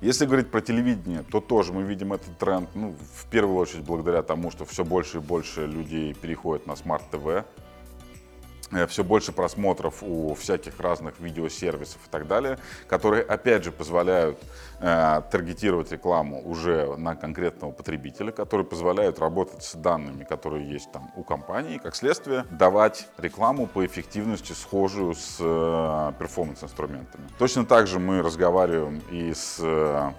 Если 0.00 0.26
говорить 0.26 0.50
про 0.50 0.60
телевидение, 0.60 1.22
то 1.22 1.40
тоже 1.40 1.72
мы 1.72 1.82
видим 1.82 2.12
этот 2.12 2.36
тренд, 2.38 2.68
ну, 2.74 2.94
в 3.14 3.26
первую 3.30 3.56
очередь 3.56 3.84
благодаря 3.84 4.22
тому, 4.22 4.50
что 4.50 4.64
все 4.64 4.84
больше 4.84 5.18
и 5.18 5.20
больше 5.20 5.66
людей 5.66 6.14
переходят 6.14 6.66
на 6.66 6.76
смарт-ТВ, 6.76 7.44
все 8.88 9.04
больше 9.04 9.32
просмотров 9.32 10.02
у 10.02 10.34
всяких 10.34 10.80
разных 10.80 11.20
видеосервисов 11.20 11.98
и 12.06 12.10
так 12.10 12.26
далее, 12.26 12.58
которые, 12.88 13.22
опять 13.22 13.64
же, 13.64 13.72
позволяют 13.72 14.38
э, 14.80 15.22
таргетировать 15.30 15.92
рекламу 15.92 16.42
уже 16.44 16.96
на 16.96 17.14
конкретного 17.16 17.72
потребителя, 17.72 18.32
которые 18.32 18.66
позволяют 18.66 19.18
работать 19.18 19.62
с 19.62 19.74
данными, 19.74 20.24
которые 20.24 20.68
есть 20.68 20.90
там 20.92 21.12
у 21.16 21.22
компании, 21.22 21.78
как 21.78 21.94
следствие, 21.94 22.44
давать 22.50 23.08
рекламу 23.18 23.66
по 23.66 23.84
эффективности 23.84 24.52
схожую 24.52 25.14
с 25.14 25.38
э, 25.40 26.12
performance-инструментами. 26.18 27.28
Точно 27.38 27.64
так 27.64 27.86
же 27.86 27.98
мы 27.98 28.22
разговариваем 28.22 29.02
и 29.10 29.32
с 29.32 29.58
э, 29.60 30.12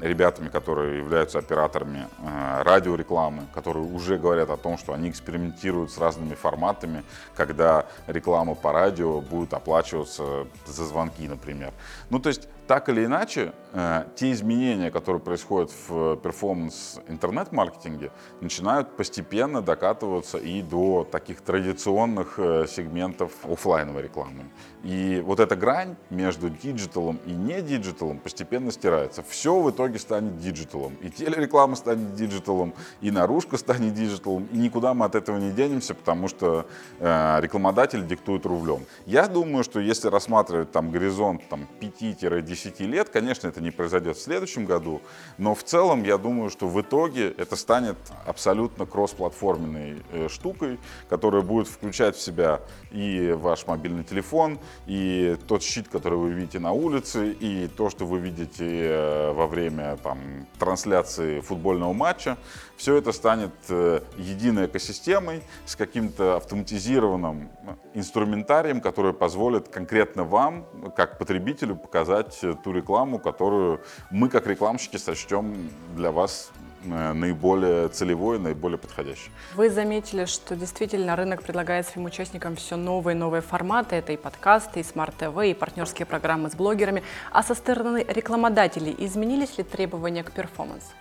ребятами, 0.00 0.48
которые 0.48 0.98
являются 0.98 1.38
операторами 1.38 2.06
э, 2.18 2.62
радиорекламы, 2.62 3.42
которые 3.54 3.84
уже 3.84 4.18
говорят 4.18 4.50
о 4.50 4.56
том, 4.56 4.78
что 4.78 4.92
они 4.92 5.10
экспериментируют 5.10 5.90
с 5.90 5.98
разными 5.98 6.34
форматами, 6.34 7.04
когда 7.34 7.86
реклама 8.06 8.54
по 8.54 8.72
радио 8.72 9.20
будет 9.20 9.54
оплачиваться 9.54 10.46
за 10.66 10.84
звонки, 10.84 11.26
например. 11.28 11.72
Ну, 12.10 12.18
то 12.18 12.28
есть 12.28 12.48
так 12.70 12.88
или 12.88 13.04
иначе, 13.04 13.52
э, 13.72 14.04
те 14.14 14.30
изменения, 14.30 14.92
которые 14.92 15.20
происходят 15.20 15.72
в 15.88 16.14
performance 16.18 17.00
интернет-маркетинге, 17.08 18.12
начинают 18.40 18.96
постепенно 18.96 19.60
докатываться 19.60 20.38
и 20.38 20.62
до 20.62 21.04
таких 21.10 21.40
традиционных 21.40 22.34
э, 22.38 22.66
сегментов 22.68 23.32
офлайновой 23.42 24.02
рекламы. 24.02 24.44
И 24.84 25.20
вот 25.26 25.40
эта 25.40 25.56
грань 25.56 25.96
между 26.10 26.48
диджиталом 26.48 27.18
и 27.26 27.32
не 27.32 27.60
диджиталом 27.60 28.18
постепенно 28.18 28.70
стирается. 28.70 29.24
Все 29.28 29.60
в 29.60 29.68
итоге 29.68 29.98
станет 29.98 30.38
диджиталом. 30.38 30.94
И 31.02 31.10
телереклама 31.10 31.74
станет 31.74 32.14
диджиталом, 32.14 32.72
и 33.00 33.10
наружка 33.10 33.56
станет 33.56 33.94
диджиталом, 33.94 34.46
и 34.52 34.56
никуда 34.56 34.94
мы 34.94 35.06
от 35.06 35.16
этого 35.16 35.38
не 35.38 35.50
денемся, 35.50 35.94
потому 35.96 36.28
что 36.28 36.66
э, 37.00 37.40
рекламодатель 37.40 38.06
диктует 38.06 38.46
рублем. 38.46 38.84
Я 39.06 39.26
думаю, 39.26 39.64
что 39.64 39.80
если 39.80 40.06
рассматривать 40.06 40.70
там 40.70 40.92
горизонт 40.92 41.42
там, 41.48 41.66
5-10 41.80 42.59
10 42.64 42.80
лет. 42.80 43.08
Конечно, 43.08 43.48
это 43.48 43.60
не 43.60 43.70
произойдет 43.70 44.16
в 44.16 44.22
следующем 44.22 44.66
году, 44.66 45.00
но 45.38 45.54
в 45.54 45.64
целом 45.64 46.04
я 46.04 46.18
думаю, 46.18 46.50
что 46.50 46.68
в 46.68 46.80
итоге 46.80 47.30
это 47.30 47.56
станет 47.56 47.96
абсолютно 48.26 48.86
кроссплатформенной 48.86 50.02
э, 50.12 50.28
штукой, 50.28 50.78
которая 51.08 51.42
будет 51.42 51.68
включать 51.68 52.16
в 52.16 52.20
себя 52.20 52.60
и 52.90 53.34
ваш 53.36 53.66
мобильный 53.66 54.04
телефон, 54.04 54.58
и 54.86 55.36
тот 55.46 55.62
щит, 55.62 55.88
который 55.88 56.18
вы 56.18 56.30
видите 56.32 56.58
на 56.58 56.72
улице, 56.72 57.32
и 57.32 57.68
то, 57.76 57.90
что 57.90 58.04
вы 58.06 58.18
видите 58.18 58.66
э, 58.66 59.32
во 59.32 59.46
время 59.46 59.96
там, 60.02 60.46
трансляции 60.58 61.40
футбольного 61.40 61.92
матча. 61.92 62.36
Все 62.76 62.96
это 62.96 63.12
станет 63.12 63.52
э, 63.68 64.00
единой 64.16 64.66
экосистемой 64.66 65.42
с 65.66 65.76
каким-то 65.76 66.36
автоматизированным 66.36 67.50
инструментарием, 67.94 68.80
который 68.80 69.12
позволит 69.12 69.68
конкретно 69.68 70.24
вам, 70.24 70.66
как 70.96 71.18
потребителю, 71.18 71.76
показать 71.76 72.38
ту 72.54 72.72
рекламу, 72.72 73.18
которую 73.18 73.80
мы, 74.10 74.28
как 74.28 74.46
рекламщики, 74.46 74.96
сочтем 74.96 75.70
для 75.96 76.10
вас 76.10 76.50
э, 76.84 77.12
наиболее 77.12 77.88
целевой, 77.88 78.38
наиболее 78.38 78.78
подходящий. 78.78 79.30
Вы 79.54 79.70
заметили, 79.70 80.24
что 80.24 80.56
действительно 80.56 81.16
рынок 81.16 81.42
предлагает 81.42 81.86
своим 81.86 82.06
участникам 82.06 82.56
все 82.56 82.76
новые 82.76 83.14
и 83.16 83.18
новые 83.18 83.42
форматы. 83.42 83.96
Это 83.96 84.12
и 84.12 84.16
подкасты, 84.16 84.80
и 84.80 84.82
смарт-ТВ, 84.82 85.42
и 85.44 85.54
партнерские 85.54 86.06
программы 86.06 86.50
с 86.50 86.54
блогерами. 86.54 87.02
А 87.32 87.42
со 87.42 87.54
стороны 87.54 88.04
рекламодателей 88.08 88.94
изменились 88.98 89.58
ли 89.58 89.64
требования 89.64 90.24
к 90.24 90.32
перформансу? 90.32 90.92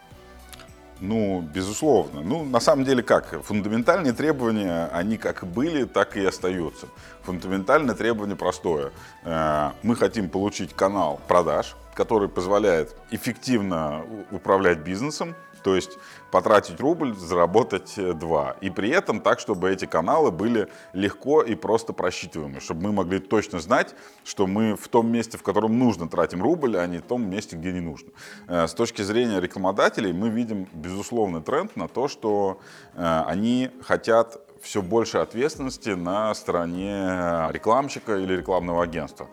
Ну, 1.01 1.41
безусловно. 1.41 2.21
Ну, 2.21 2.43
на 2.43 2.59
самом 2.59 2.83
деле 2.83 3.01
как? 3.01 3.41
Фундаментальные 3.43 4.13
требования, 4.13 4.89
они 4.91 5.17
как 5.17 5.45
были, 5.45 5.85
так 5.85 6.17
и 6.17 6.25
остаются. 6.25 6.87
Фундаментальное 7.23 7.95
требование 7.95 8.35
простое. 8.35 8.91
Э, 9.23 9.71
мы 9.81 9.95
хотим 9.95 10.29
получить 10.29 10.73
канал 10.73 11.21
продаж, 11.27 11.75
который 11.95 12.27
позволяет 12.27 12.95
эффективно 13.11 14.03
управлять 14.31 14.79
бизнесом, 14.79 15.35
то 15.63 15.75
есть 15.75 15.97
потратить 16.31 16.79
рубль, 16.79 17.15
заработать 17.15 17.93
э, 17.97 18.13
два. 18.13 18.55
И 18.61 18.69
при 18.69 18.89
этом 18.89 19.19
так, 19.21 19.39
чтобы 19.39 19.71
эти 19.71 19.85
каналы 19.85 20.31
были 20.31 20.69
легко 20.93 21.41
и 21.41 21.55
просто 21.55 21.93
просчитываемы, 21.93 22.59
чтобы 22.59 22.83
мы 22.83 22.91
могли 22.91 23.19
точно 23.19 23.59
знать, 23.59 23.95
что 24.23 24.47
мы 24.47 24.75
в 24.75 24.87
том 24.87 25.11
месте, 25.11 25.37
в 25.37 25.43
котором 25.43 25.77
нужно, 25.77 26.07
тратим 26.07 26.41
рубль, 26.41 26.77
а 26.77 26.85
не 26.87 26.99
в 26.99 27.03
том 27.03 27.29
месте, 27.29 27.55
где 27.55 27.71
не 27.71 27.81
нужно. 27.81 28.09
Э, 28.47 28.67
с 28.67 28.73
точки 28.73 29.01
зрения 29.01 29.39
рекламодателей 29.39 30.13
мы 30.13 30.29
видим 30.29 30.67
безусловный 30.73 31.41
тренд 31.41 31.75
на 31.75 31.87
то, 31.87 32.07
что 32.07 32.59
э, 32.95 33.23
они 33.27 33.71
хотят 33.81 34.39
все 34.61 34.81
больше 34.81 35.19
ответственности 35.19 35.91
на 35.91 36.33
стороне 36.35 37.47
рекламщика 37.51 38.17
или 38.17 38.33
рекламного 38.33 38.83
агентства. 38.83 39.29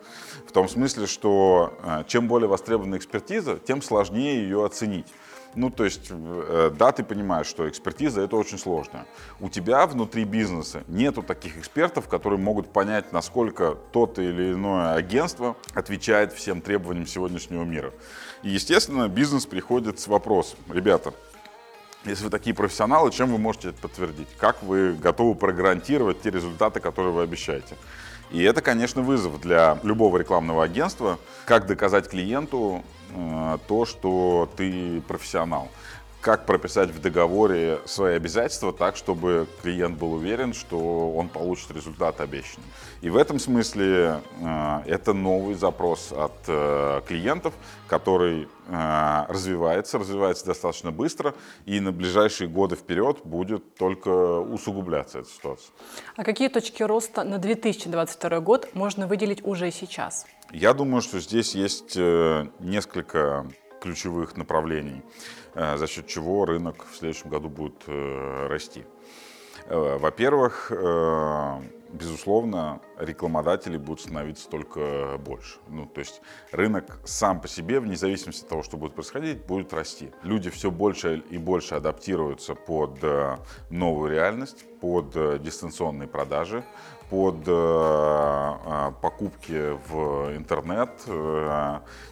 В 0.47 0.53
том 0.53 0.69
смысле, 0.69 1.09
что 1.09 2.05
чем 2.07 2.29
более 2.29 2.49
востребована 2.49 2.97
экспертиза, 2.97 3.59
тем 3.59 3.83
сложнее 3.83 4.37
ее 4.43 4.65
оценить. 4.65 5.09
Ну, 5.57 5.71
то 5.71 5.85
есть, 5.85 6.09
э, 6.11 6.71
да, 6.79 6.93
ты 6.93 7.03
понимаешь, 7.03 7.47
что 7.47 7.67
экспертиза 7.67 8.21
это 8.21 8.37
очень 8.37 8.59
сложно. 8.59 9.07
У 9.41 9.49
тебя 9.49 9.87
внутри 9.87 10.25
бизнеса 10.25 10.85
нету 10.87 11.23
таких 11.23 11.57
экспертов, 11.57 12.09
которые 12.09 12.39
могут 12.39 12.71
понять, 12.71 13.11
насколько 13.11 13.75
то 13.91 14.07
или 14.19 14.53
иное 14.53 14.95
агентство 14.95 15.57
отвечает 15.73 16.35
всем 16.35 16.61
требованиям 16.61 17.07
сегодняшнего 17.07 17.65
мира. 17.65 17.93
И, 18.43 18.51
естественно, 18.51 19.09
бизнес 19.09 19.47
приходит 19.47 19.99
с 19.99 20.09
вопросом, 20.09 20.59
ребята, 20.69 21.15
если 22.05 22.25
вы 22.25 22.31
такие 22.31 22.55
профессионалы, 22.55 23.11
чем 23.11 23.31
вы 23.31 23.39
можете 23.39 23.71
это 23.71 23.79
подтвердить? 23.79 24.29
Как 24.39 24.63
вы 24.63 24.93
готовы 24.93 25.35
прогарантировать 25.35 26.21
те 26.21 26.31
результаты, 26.31 26.81
которые 26.81 27.13
вы 27.13 27.23
обещаете? 27.23 27.77
И 28.31 28.43
это, 28.43 28.61
конечно, 28.61 29.03
вызов 29.03 29.41
для 29.41 29.79
любого 29.83 30.19
рекламного 30.19 30.65
агентства, 30.65 31.19
как 31.47 31.67
доказать 31.67 32.09
клиенту 32.09 32.85
то, 33.67 33.85
что 33.85 34.49
ты 34.57 35.01
профессионал 35.03 35.71
как 36.21 36.47
прописать 36.47 36.91
в 36.91 37.01
договоре 37.01 37.81
свои 37.85 38.17
обязательства 38.17 38.73
так, 38.73 38.97
чтобы 38.97 39.47
клиент 39.63 39.99
был 39.99 40.15
уверен, 40.15 40.55
что 40.55 41.13
он 41.15 41.29
получит 41.29 41.71
результат 41.71 42.21
обещанный. 42.21 42.67
И 43.01 43.11
в 43.11 43.17
этом 43.17 43.39
смысле 43.39 44.21
э, 44.41 44.81
это 44.87 45.13
новый 45.13 45.55
запрос 45.55 46.13
от 46.13 46.33
э, 46.49 47.01
клиентов, 47.07 47.55
который 47.87 48.49
э, 48.67 49.25
развивается, 49.29 49.99
развивается 49.99 50.47
достаточно 50.47 50.91
быстро, 50.91 51.35
и 51.65 51.79
на 51.81 51.93
ближайшие 51.93 52.49
годы 52.49 52.77
вперед 52.77 53.19
будет 53.25 53.77
только 53.77 54.41
усугубляться 54.41 55.21
эта 55.21 55.29
ситуация. 55.29 55.73
А 56.17 56.25
какие 56.25 56.49
точки 56.49 56.83
роста 56.83 57.23
на 57.23 57.39
2022 57.39 58.41
год 58.41 58.75
можно 58.75 59.07
выделить 59.07 59.45
уже 59.45 59.71
сейчас? 59.71 60.27
Я 60.53 60.75
думаю, 60.75 61.03
что 61.03 61.21
здесь 61.21 61.55
есть 61.55 61.95
э, 61.97 62.47
несколько 62.61 63.47
ключевых 63.87 64.37
направлений, 64.37 65.03
э, 65.55 65.77
за 65.77 65.87
счет 65.87 66.07
чего 66.09 66.45
рынок 66.45 66.85
в 66.91 66.97
следующем 66.97 67.31
году 67.31 67.49
будет 67.49 67.85
э, 67.87 68.47
расти. 68.49 68.85
Э, 69.67 69.99
во-первых, 69.99 70.73
безусловно, 71.93 72.81
рекламодателей 72.99 73.79
будет 73.79 74.01
становиться 74.01 74.49
только 74.49 75.19
больше. 75.19 75.59
Ну, 75.69 75.87
то 75.87 76.01
есть 76.01 76.21
рынок 76.51 76.99
сам 77.05 77.41
по 77.41 77.49
себе, 77.49 77.79
вне 77.79 77.97
зависимости 77.97 78.43
от 78.43 78.49
того, 78.49 78.63
что 78.65 78.77
будет 78.77 78.95
происходить, 78.95 79.47
будет 79.47 79.73
расти. 79.73 80.11
Люди 80.23 80.51
все 80.51 80.71
больше 80.71 81.23
и 81.31 81.39
больше 81.39 81.77
адаптируются 81.77 82.55
под 82.55 82.99
новую 83.71 84.11
реальность, 84.11 84.65
под 84.81 85.11
дистанционные 85.43 86.09
продажи, 86.09 86.65
под 87.09 87.45
покупки 89.01 89.79
в 89.89 90.37
интернет. 90.37 90.91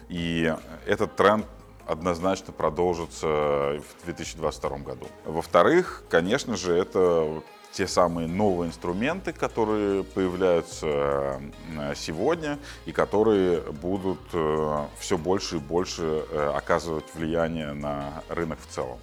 И 0.09 0.55
этот 0.87 1.15
тренд 1.17 1.45
однозначно 1.87 2.53
продолжится 2.53 3.27
в 3.27 4.05
2022 4.05 4.77
году. 4.79 5.07
Во-вторых, 5.25 6.03
конечно 6.09 6.57
же, 6.57 6.75
это 6.75 7.41
те 7.75 7.87
самые 7.87 8.27
новые 8.27 8.69
инструменты, 8.69 9.33
которые 9.33 10.05
появляются 10.05 11.41
э, 11.77 11.93
сегодня 11.95 12.57
и 12.85 12.93
которые 12.93 13.59
будут 13.59 14.21
э, 14.31 14.85
все 14.97 15.17
больше 15.17 15.57
и 15.57 15.59
больше 15.59 16.25
э, 16.31 16.53
оказывать 16.55 17.05
влияние 17.13 17.73
на 17.73 18.23
рынок 18.29 18.59
в 18.61 18.73
целом. 18.73 18.97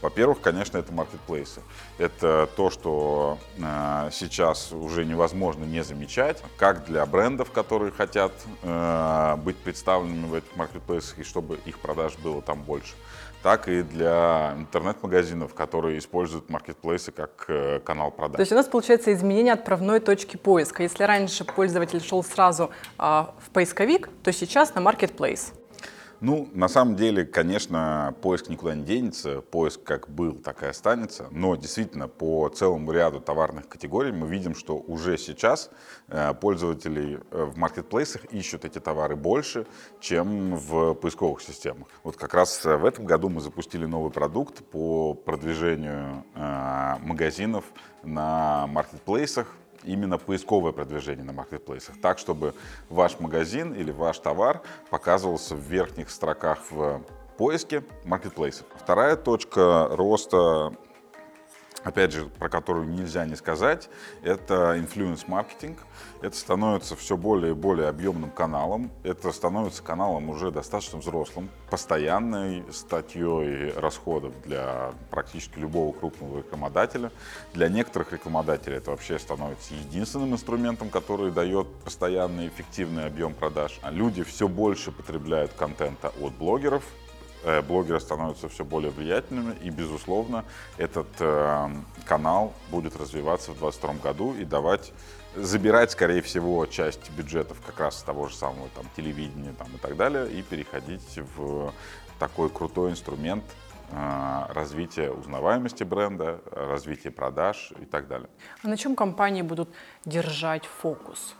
Во-первых, 0.00 0.40
конечно, 0.40 0.78
это 0.78 0.92
маркетплейсы. 0.92 1.60
Это 1.96 2.48
то, 2.54 2.70
что 2.70 3.38
э, 3.56 4.10
сейчас 4.12 4.72
уже 4.72 5.04
невозможно 5.04 5.64
не 5.64 5.82
замечать, 5.82 6.42
как 6.56 6.84
для 6.84 7.04
брендов, 7.06 7.50
которые 7.50 7.90
хотят 7.90 8.32
э, 8.62 9.36
быть 9.38 9.56
представленными 9.56 10.26
в 10.26 10.34
этих 10.34 10.54
маркетплейсах 10.54 11.18
и 11.18 11.24
чтобы 11.24 11.58
их 11.64 11.80
продаж 11.80 12.16
было 12.18 12.42
там 12.42 12.62
больше, 12.62 12.94
так 13.42 13.68
и 13.68 13.82
для 13.82 14.54
интернет-магазинов, 14.56 15.54
которые 15.54 15.98
используют 15.98 16.50
маркетплейсы 16.50 17.12
как 17.12 17.44
э, 17.48 17.80
канал 17.80 18.10
продаж. 18.10 18.36
То 18.36 18.42
есть 18.42 18.52
у 18.52 18.56
нас 18.56 18.66
получается 18.66 19.12
изменение 19.12 19.52
отправной 19.52 20.00
точки 20.00 20.36
поиска. 20.36 20.82
Если 20.82 21.04
раньше 21.04 21.44
пользователь 21.44 22.00
шел 22.02 22.24
сразу 22.24 22.70
э, 22.98 23.02
в 23.02 23.50
поисковик, 23.52 24.08
то 24.22 24.32
сейчас 24.32 24.74
на 24.74 24.80
маркетплейс. 24.80 25.52
Ну, 26.20 26.48
на 26.52 26.66
самом 26.66 26.96
деле, 26.96 27.24
конечно, 27.24 28.14
поиск 28.22 28.48
никуда 28.48 28.74
не 28.74 28.82
денется. 28.82 29.40
Поиск 29.40 29.82
как 29.84 30.08
был, 30.08 30.34
так 30.34 30.62
и 30.64 30.66
останется. 30.66 31.28
Но 31.30 31.54
действительно, 31.54 32.08
по 32.08 32.48
целому 32.48 32.90
ряду 32.90 33.20
товарных 33.20 33.68
категорий 33.68 34.10
мы 34.10 34.26
видим, 34.26 34.54
что 34.56 34.76
уже 34.76 35.16
сейчас 35.16 35.70
э, 36.08 36.34
пользователи 36.34 37.20
э, 37.30 37.44
в 37.44 37.56
маркетплейсах 37.56 38.24
ищут 38.32 38.64
эти 38.64 38.80
товары 38.80 39.14
больше, 39.14 39.66
чем 40.00 40.56
в 40.56 40.94
поисковых 40.94 41.40
системах. 41.40 41.86
Вот 42.02 42.16
как 42.16 42.34
раз 42.34 42.64
в 42.64 42.84
этом 42.84 43.06
году 43.06 43.28
мы 43.28 43.40
запустили 43.40 43.86
новый 43.86 44.10
продукт 44.10 44.64
по 44.64 45.14
продвижению 45.14 46.24
э, 46.34 46.96
магазинов 47.00 47.64
на 48.02 48.66
маркетплейсах 48.66 49.54
именно 49.84 50.18
поисковое 50.18 50.72
продвижение 50.72 51.24
на 51.24 51.32
маркетплейсах, 51.32 52.00
так, 52.00 52.18
чтобы 52.18 52.54
ваш 52.88 53.20
магазин 53.20 53.74
или 53.74 53.90
ваш 53.90 54.18
товар 54.18 54.62
показывался 54.90 55.54
в 55.54 55.60
верхних 55.60 56.10
строках 56.10 56.58
в 56.70 57.02
поиске 57.36 57.84
маркетплейсов. 58.04 58.66
Вторая 58.76 59.16
точка 59.16 59.88
роста 59.90 60.74
опять 61.84 62.12
же, 62.12 62.26
про 62.26 62.48
которую 62.48 62.88
нельзя 62.88 63.24
не 63.24 63.36
сказать, 63.36 63.88
это 64.22 64.78
инфлюенс-маркетинг. 64.78 65.78
Это 66.22 66.36
становится 66.36 66.96
все 66.96 67.16
более 67.16 67.52
и 67.52 67.54
более 67.54 67.88
объемным 67.88 68.30
каналом. 68.30 68.90
Это 69.02 69.32
становится 69.32 69.82
каналом 69.82 70.30
уже 70.30 70.50
достаточно 70.50 70.98
взрослым, 70.98 71.48
постоянной 71.70 72.64
статьей 72.72 73.72
расходов 73.72 74.32
для 74.44 74.92
практически 75.10 75.58
любого 75.58 75.92
крупного 75.92 76.38
рекламодателя. 76.38 77.12
Для 77.54 77.68
некоторых 77.68 78.12
рекламодателей 78.12 78.76
это 78.76 78.90
вообще 78.90 79.18
становится 79.18 79.74
единственным 79.74 80.32
инструментом, 80.32 80.90
который 80.90 81.30
дает 81.30 81.68
постоянный 81.84 82.48
эффективный 82.48 83.06
объем 83.06 83.34
продаж. 83.34 83.78
А 83.82 83.90
люди 83.90 84.22
все 84.22 84.48
больше 84.48 84.90
потребляют 84.92 85.52
контента 85.52 86.12
от 86.20 86.32
блогеров, 86.34 86.84
блогеры 87.66 88.00
становятся 88.00 88.48
все 88.48 88.64
более 88.64 88.90
влиятельными, 88.90 89.54
и, 89.62 89.70
безусловно, 89.70 90.44
этот 90.76 91.08
э, 91.20 91.68
канал 92.04 92.52
будет 92.70 92.96
развиваться 92.96 93.52
в 93.52 93.58
2022 93.58 93.94
году 94.02 94.34
и 94.34 94.44
давать, 94.44 94.92
забирать, 95.36 95.90
скорее 95.92 96.22
всего, 96.22 96.66
часть 96.66 97.10
бюджетов 97.10 97.58
как 97.64 97.78
раз 97.80 97.98
с 97.98 98.02
того 98.02 98.28
же 98.28 98.34
самого 98.34 98.68
там, 98.74 98.86
телевидения 98.96 99.54
там, 99.58 99.68
и 99.74 99.78
так 99.78 99.96
далее, 99.96 100.30
и 100.30 100.42
переходить 100.42 101.18
в 101.36 101.72
такой 102.18 102.50
крутой 102.50 102.90
инструмент 102.90 103.44
э, 103.90 104.42
развития 104.50 105.10
узнаваемости 105.10 105.84
бренда, 105.84 106.40
развития 106.50 107.10
продаж 107.10 107.72
и 107.80 107.84
так 107.84 108.08
далее. 108.08 108.28
А 108.62 108.68
на 108.68 108.76
чем 108.76 108.96
компании 108.96 109.42
будут 109.42 109.68
держать 110.04 110.66
фокус? 110.66 111.34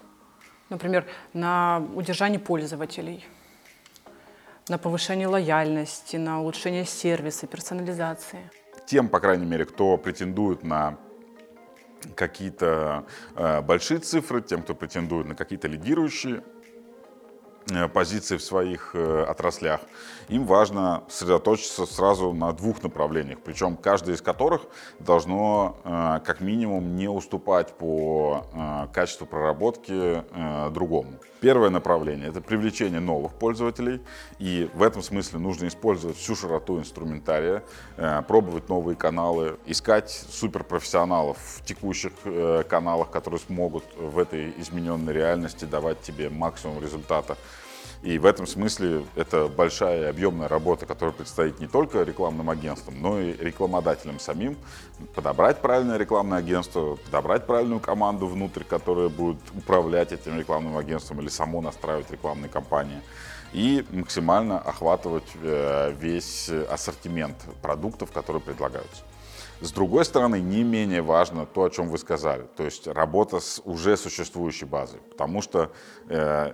Например, 0.68 1.06
на 1.32 1.82
удержании 1.94 2.38
пользователей– 2.38 3.26
на 4.68 4.78
повышение 4.78 5.26
лояльности, 5.26 6.16
на 6.16 6.40
улучшение 6.40 6.84
сервиса, 6.84 7.46
персонализации? 7.46 8.50
Тем, 8.86 9.08
по 9.08 9.20
крайней 9.20 9.46
мере, 9.46 9.64
кто 9.64 9.96
претендует 9.96 10.62
на 10.62 10.98
какие-то 12.14 13.06
э, 13.34 13.60
большие 13.62 14.00
цифры, 14.00 14.40
тем, 14.40 14.62
кто 14.62 14.74
претендует 14.74 15.26
на 15.26 15.34
какие-то 15.34 15.68
лидирующие 15.68 16.42
позиции 17.92 18.36
в 18.36 18.42
своих 18.42 18.90
э, 18.94 19.24
отраслях, 19.28 19.80
им 20.28 20.44
важно 20.44 21.04
сосредоточиться 21.08 21.86
сразу 21.86 22.32
на 22.32 22.52
двух 22.52 22.82
направлениях, 22.82 23.38
причем 23.44 23.76
каждое 23.76 24.14
из 24.14 24.22
которых 24.22 24.62
должно 24.98 25.76
э, 25.84 26.20
как 26.24 26.40
минимум 26.40 26.96
не 26.96 27.08
уступать 27.08 27.72
по 27.74 28.88
качеству 28.92 29.26
проработки 29.26 30.24
другому. 30.70 31.12
Первое 31.40 31.70
направление– 31.70 32.28
это 32.30 32.40
привлечение 32.40 33.00
новых 33.00 33.32
пользователей, 33.34 34.00
и 34.38 34.68
в 34.74 34.82
этом 34.82 35.02
смысле 35.02 35.38
нужно 35.38 35.68
использовать 35.68 36.16
всю 36.16 36.34
широту 36.34 36.78
инструментария, 36.78 37.62
пробовать 38.26 38.68
новые 38.68 38.96
каналы, 38.96 39.56
искать 39.66 40.10
суперпрофессионалов 40.10 41.38
в 41.38 41.64
текущих 41.64 42.12
каналах, 42.68 43.10
которые 43.10 43.40
смогут 43.40 43.84
в 43.96 44.18
этой 44.18 44.52
измененной 44.58 45.12
реальности 45.12 45.64
давать 45.64 46.00
тебе 46.00 46.28
максимум 46.28 46.82
результата 46.82 47.36
и 48.02 48.18
в 48.18 48.26
этом 48.26 48.46
смысле 48.46 49.04
это 49.16 49.48
большая 49.48 50.02
и 50.02 50.04
объемная 50.04 50.46
работа, 50.46 50.86
которая 50.86 51.12
предстоит 51.12 51.58
не 51.58 51.66
только 51.66 52.02
рекламным 52.02 52.48
агентствам, 52.48 53.00
но 53.00 53.20
и 53.20 53.32
рекламодателям 53.36 54.20
самим. 54.20 54.56
Подобрать 55.14 55.60
правильное 55.60 55.96
рекламное 55.96 56.38
агентство, 56.38 56.96
подобрать 56.96 57.46
правильную 57.46 57.80
команду 57.80 58.26
внутрь, 58.26 58.62
которая 58.62 59.08
будет 59.08 59.40
управлять 59.56 60.12
этим 60.12 60.38
рекламным 60.38 60.76
агентством 60.76 61.20
или 61.20 61.28
само 61.28 61.60
настраивать 61.60 62.10
рекламные 62.10 62.48
кампании 62.48 63.00
и 63.52 63.84
максимально 63.90 64.58
охватывать 64.58 65.30
э, 65.42 65.92
весь 65.98 66.48
ассортимент 66.48 67.36
продуктов, 67.62 68.12
которые 68.12 68.42
предлагаются. 68.42 69.02
С 69.60 69.72
другой 69.72 70.04
стороны, 70.04 70.40
не 70.40 70.62
менее 70.62 71.02
важно 71.02 71.44
то, 71.44 71.64
о 71.64 71.70
чем 71.70 71.88
вы 71.88 71.98
сказали, 71.98 72.46
то 72.56 72.64
есть 72.64 72.86
работа 72.86 73.40
с 73.40 73.60
уже 73.64 73.96
существующей 73.96 74.66
базой, 74.66 75.00
потому 75.10 75.42
что 75.42 75.72
э, 76.08 76.52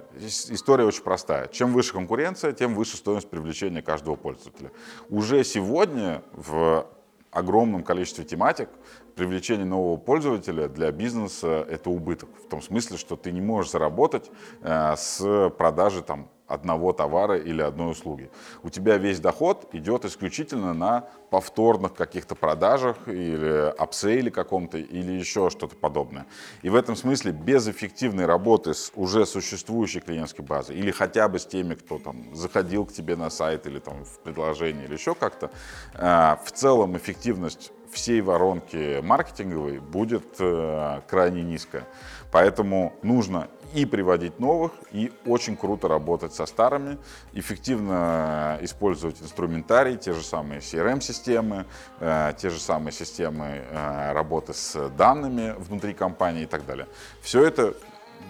история 0.48 0.84
очень 0.84 1.02
простая. 1.02 1.48
Чем 1.48 1.74
выше 1.74 1.92
конкуренция, 1.92 2.52
тем 2.52 2.74
выше 2.74 2.96
стоимость 2.96 3.28
привлечения 3.28 3.82
каждого 3.82 4.16
пользователя. 4.16 4.72
Уже 5.10 5.44
сегодня 5.44 6.22
в 6.32 6.86
огромном 7.30 7.82
количестве 7.82 8.24
тематик 8.24 8.70
привлечение 9.16 9.66
нового 9.66 9.98
пользователя 9.98 10.68
для 10.68 10.90
бизнеса 10.90 11.66
это 11.68 11.90
убыток. 11.90 12.30
В 12.42 12.48
том 12.48 12.62
смысле, 12.62 12.96
что 12.96 13.16
ты 13.16 13.32
не 13.32 13.40
можешь 13.42 13.72
заработать 13.72 14.30
э, 14.62 14.94
с 14.96 15.50
продажи 15.58 16.02
там 16.02 16.30
одного 16.46 16.92
товара 16.92 17.38
или 17.38 17.62
одной 17.62 17.92
услуги. 17.92 18.30
У 18.62 18.70
тебя 18.70 18.98
весь 18.98 19.20
доход 19.20 19.68
идет 19.72 20.04
исключительно 20.04 20.74
на 20.74 21.08
повторных 21.30 21.94
каких-то 21.94 22.34
продажах 22.34 22.96
или 23.08 23.74
апсейле 23.78 24.30
каком-то 24.30 24.78
или 24.78 25.12
еще 25.12 25.50
что-то 25.50 25.74
подобное. 25.74 26.26
И 26.62 26.68
в 26.68 26.74
этом 26.74 26.96
смысле 26.96 27.32
без 27.32 27.66
эффективной 27.66 28.26
работы 28.26 28.74
с 28.74 28.92
уже 28.94 29.26
существующей 29.26 30.00
клиентской 30.00 30.44
базой 30.44 30.76
или 30.76 30.90
хотя 30.90 31.28
бы 31.28 31.38
с 31.38 31.46
теми, 31.46 31.74
кто 31.74 31.98
там 31.98 32.34
заходил 32.34 32.84
к 32.84 32.92
тебе 32.92 33.16
на 33.16 33.30
сайт 33.30 33.66
или 33.66 33.78
там 33.78 34.04
в 34.04 34.18
предложение 34.20 34.84
или 34.84 34.94
еще 34.94 35.14
как-то, 35.14 35.50
э, 35.94 36.36
в 36.44 36.52
целом 36.52 36.96
эффективность 36.96 37.72
всей 37.94 38.20
воронки 38.20 39.00
маркетинговой 39.00 39.78
будет 39.78 40.24
э, 40.38 41.00
крайне 41.08 41.42
низкая. 41.42 41.86
Поэтому 42.30 42.92
нужно 43.02 43.48
и 43.72 43.86
приводить 43.86 44.38
новых, 44.38 44.72
и 44.92 45.12
очень 45.24 45.56
круто 45.56 45.88
работать 45.88 46.34
со 46.34 46.46
старыми, 46.46 46.98
эффективно 47.32 48.58
использовать 48.60 49.22
инструментарий, 49.22 49.96
те 49.96 50.12
же 50.12 50.22
самые 50.22 50.60
CRM-системы, 50.60 51.66
э, 52.00 52.32
те 52.36 52.50
же 52.50 52.60
самые 52.60 52.92
системы 52.92 53.62
э, 53.68 54.12
работы 54.12 54.52
с 54.52 54.90
данными 54.90 55.54
внутри 55.58 55.94
компании 55.94 56.42
и 56.42 56.46
так 56.46 56.66
далее. 56.66 56.88
Все 57.20 57.44
это 57.44 57.74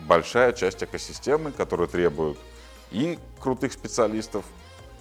большая 0.07 0.53
часть 0.53 0.83
экосистемы, 0.85 1.53
которая 1.53 1.89
требует 1.89 2.39
и 2.91 3.19
крутых 3.41 3.73
специалистов, 3.73 4.45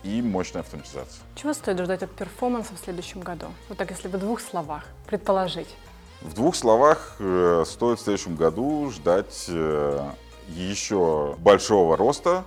и 0.04 0.22
мощная 0.22 0.62
автоматизация. 0.62 1.24
Чего 1.36 1.54
стоит 1.54 1.80
ждать 1.80 2.04
от 2.04 2.12
перформанса 2.12 2.74
в 2.76 2.80
следующем 2.80 3.22
году? 3.22 3.48
Вот 3.70 3.78
так, 3.78 3.90
если 3.92 4.08
в 4.08 4.18
двух 4.18 4.42
словах 4.42 4.86
предположить. 5.08 5.70
В 6.22 6.34
двух 6.34 6.56
словах 6.56 7.16
э, 7.20 7.64
стоит 7.66 8.00
в 8.00 8.04
следующем 8.04 8.36
году 8.36 8.90
ждать 8.92 9.46
э, 9.50 10.10
еще 10.48 11.36
большого 11.40 11.98
роста, 11.98 12.44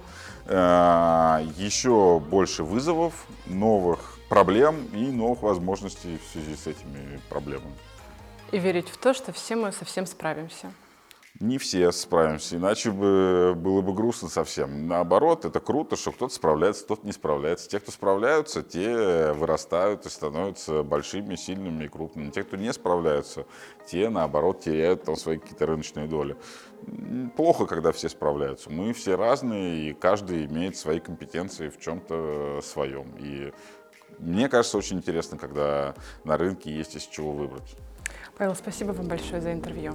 э, 0.47 1.47
еще 1.57 2.21
больше 2.21 2.63
вызовов, 2.63 3.27
новых 3.47 4.19
проблем 4.29 4.87
и 4.93 5.11
новых 5.11 5.43
возможностей 5.43 6.19
в 6.19 6.33
связи 6.33 6.57
с 6.57 6.67
этими 6.67 7.21
проблемами. 7.29 7.75
И 8.53 8.59
верить 8.59 8.89
в 8.89 8.97
то, 8.97 9.13
что 9.13 9.33
все 9.33 9.57
мы 9.57 9.73
совсем 9.73 10.07
справимся 10.07 10.73
не 11.41 11.59
все 11.59 11.93
справимся, 11.93 12.57
иначе 12.57 12.91
бы 12.91 13.55
было 13.57 13.83
бы 13.83 13.93
грустно 13.93 14.29
совсем. 14.29 14.87
Наоборот, 14.87 15.45
это 15.45 15.61
круто, 15.61 15.97
что 15.97 16.13
кто-то 16.13 16.33
справляется, 16.35 16.85
кто-то 16.85 17.07
не 17.07 17.13
справляется. 17.13 17.69
Те, 17.69 17.81
кто 17.81 17.93
справляются, 17.93 18.63
те 18.63 19.33
вырастают 19.33 20.07
и 20.07 20.09
становятся 20.09 20.83
большими, 20.83 21.37
сильными 21.37 21.85
и 21.85 21.89
крупными. 21.89 22.31
Те, 22.31 22.43
кто 22.43 22.57
не 22.57 22.73
справляются, 22.73 23.47
те, 23.87 24.09
наоборот, 24.09 24.61
теряют 24.61 25.05
там 25.05 25.17
свои 25.17 25.39
какие-то 25.39 25.67
рыночные 25.67 26.07
доли. 26.07 26.37
Плохо, 27.37 27.67
когда 27.67 27.93
все 27.93 28.09
справляются. 28.09 28.71
Мы 28.71 28.93
все 28.93 29.17
разные, 29.17 29.91
и 29.91 29.95
каждый 29.95 30.47
имеет 30.47 30.77
свои 30.77 31.01
компетенции 31.01 31.69
в 31.69 31.79
чем-то 31.79 32.61
своем. 32.63 33.15
И 33.19 33.53
мне 34.19 34.49
кажется, 34.49 34.79
очень 34.79 34.99
интересно, 34.99 35.37
когда 35.37 35.95
на 36.25 36.37
рынке 36.37 36.71
есть 36.75 36.97
из 36.97 37.03
чего 37.03 37.33
выбрать. 37.33 37.77
Павел, 38.39 38.55
спасибо 38.55 38.93
вам 38.93 39.09
большое 39.09 39.41
за 39.41 39.53
интервью. 39.53 39.95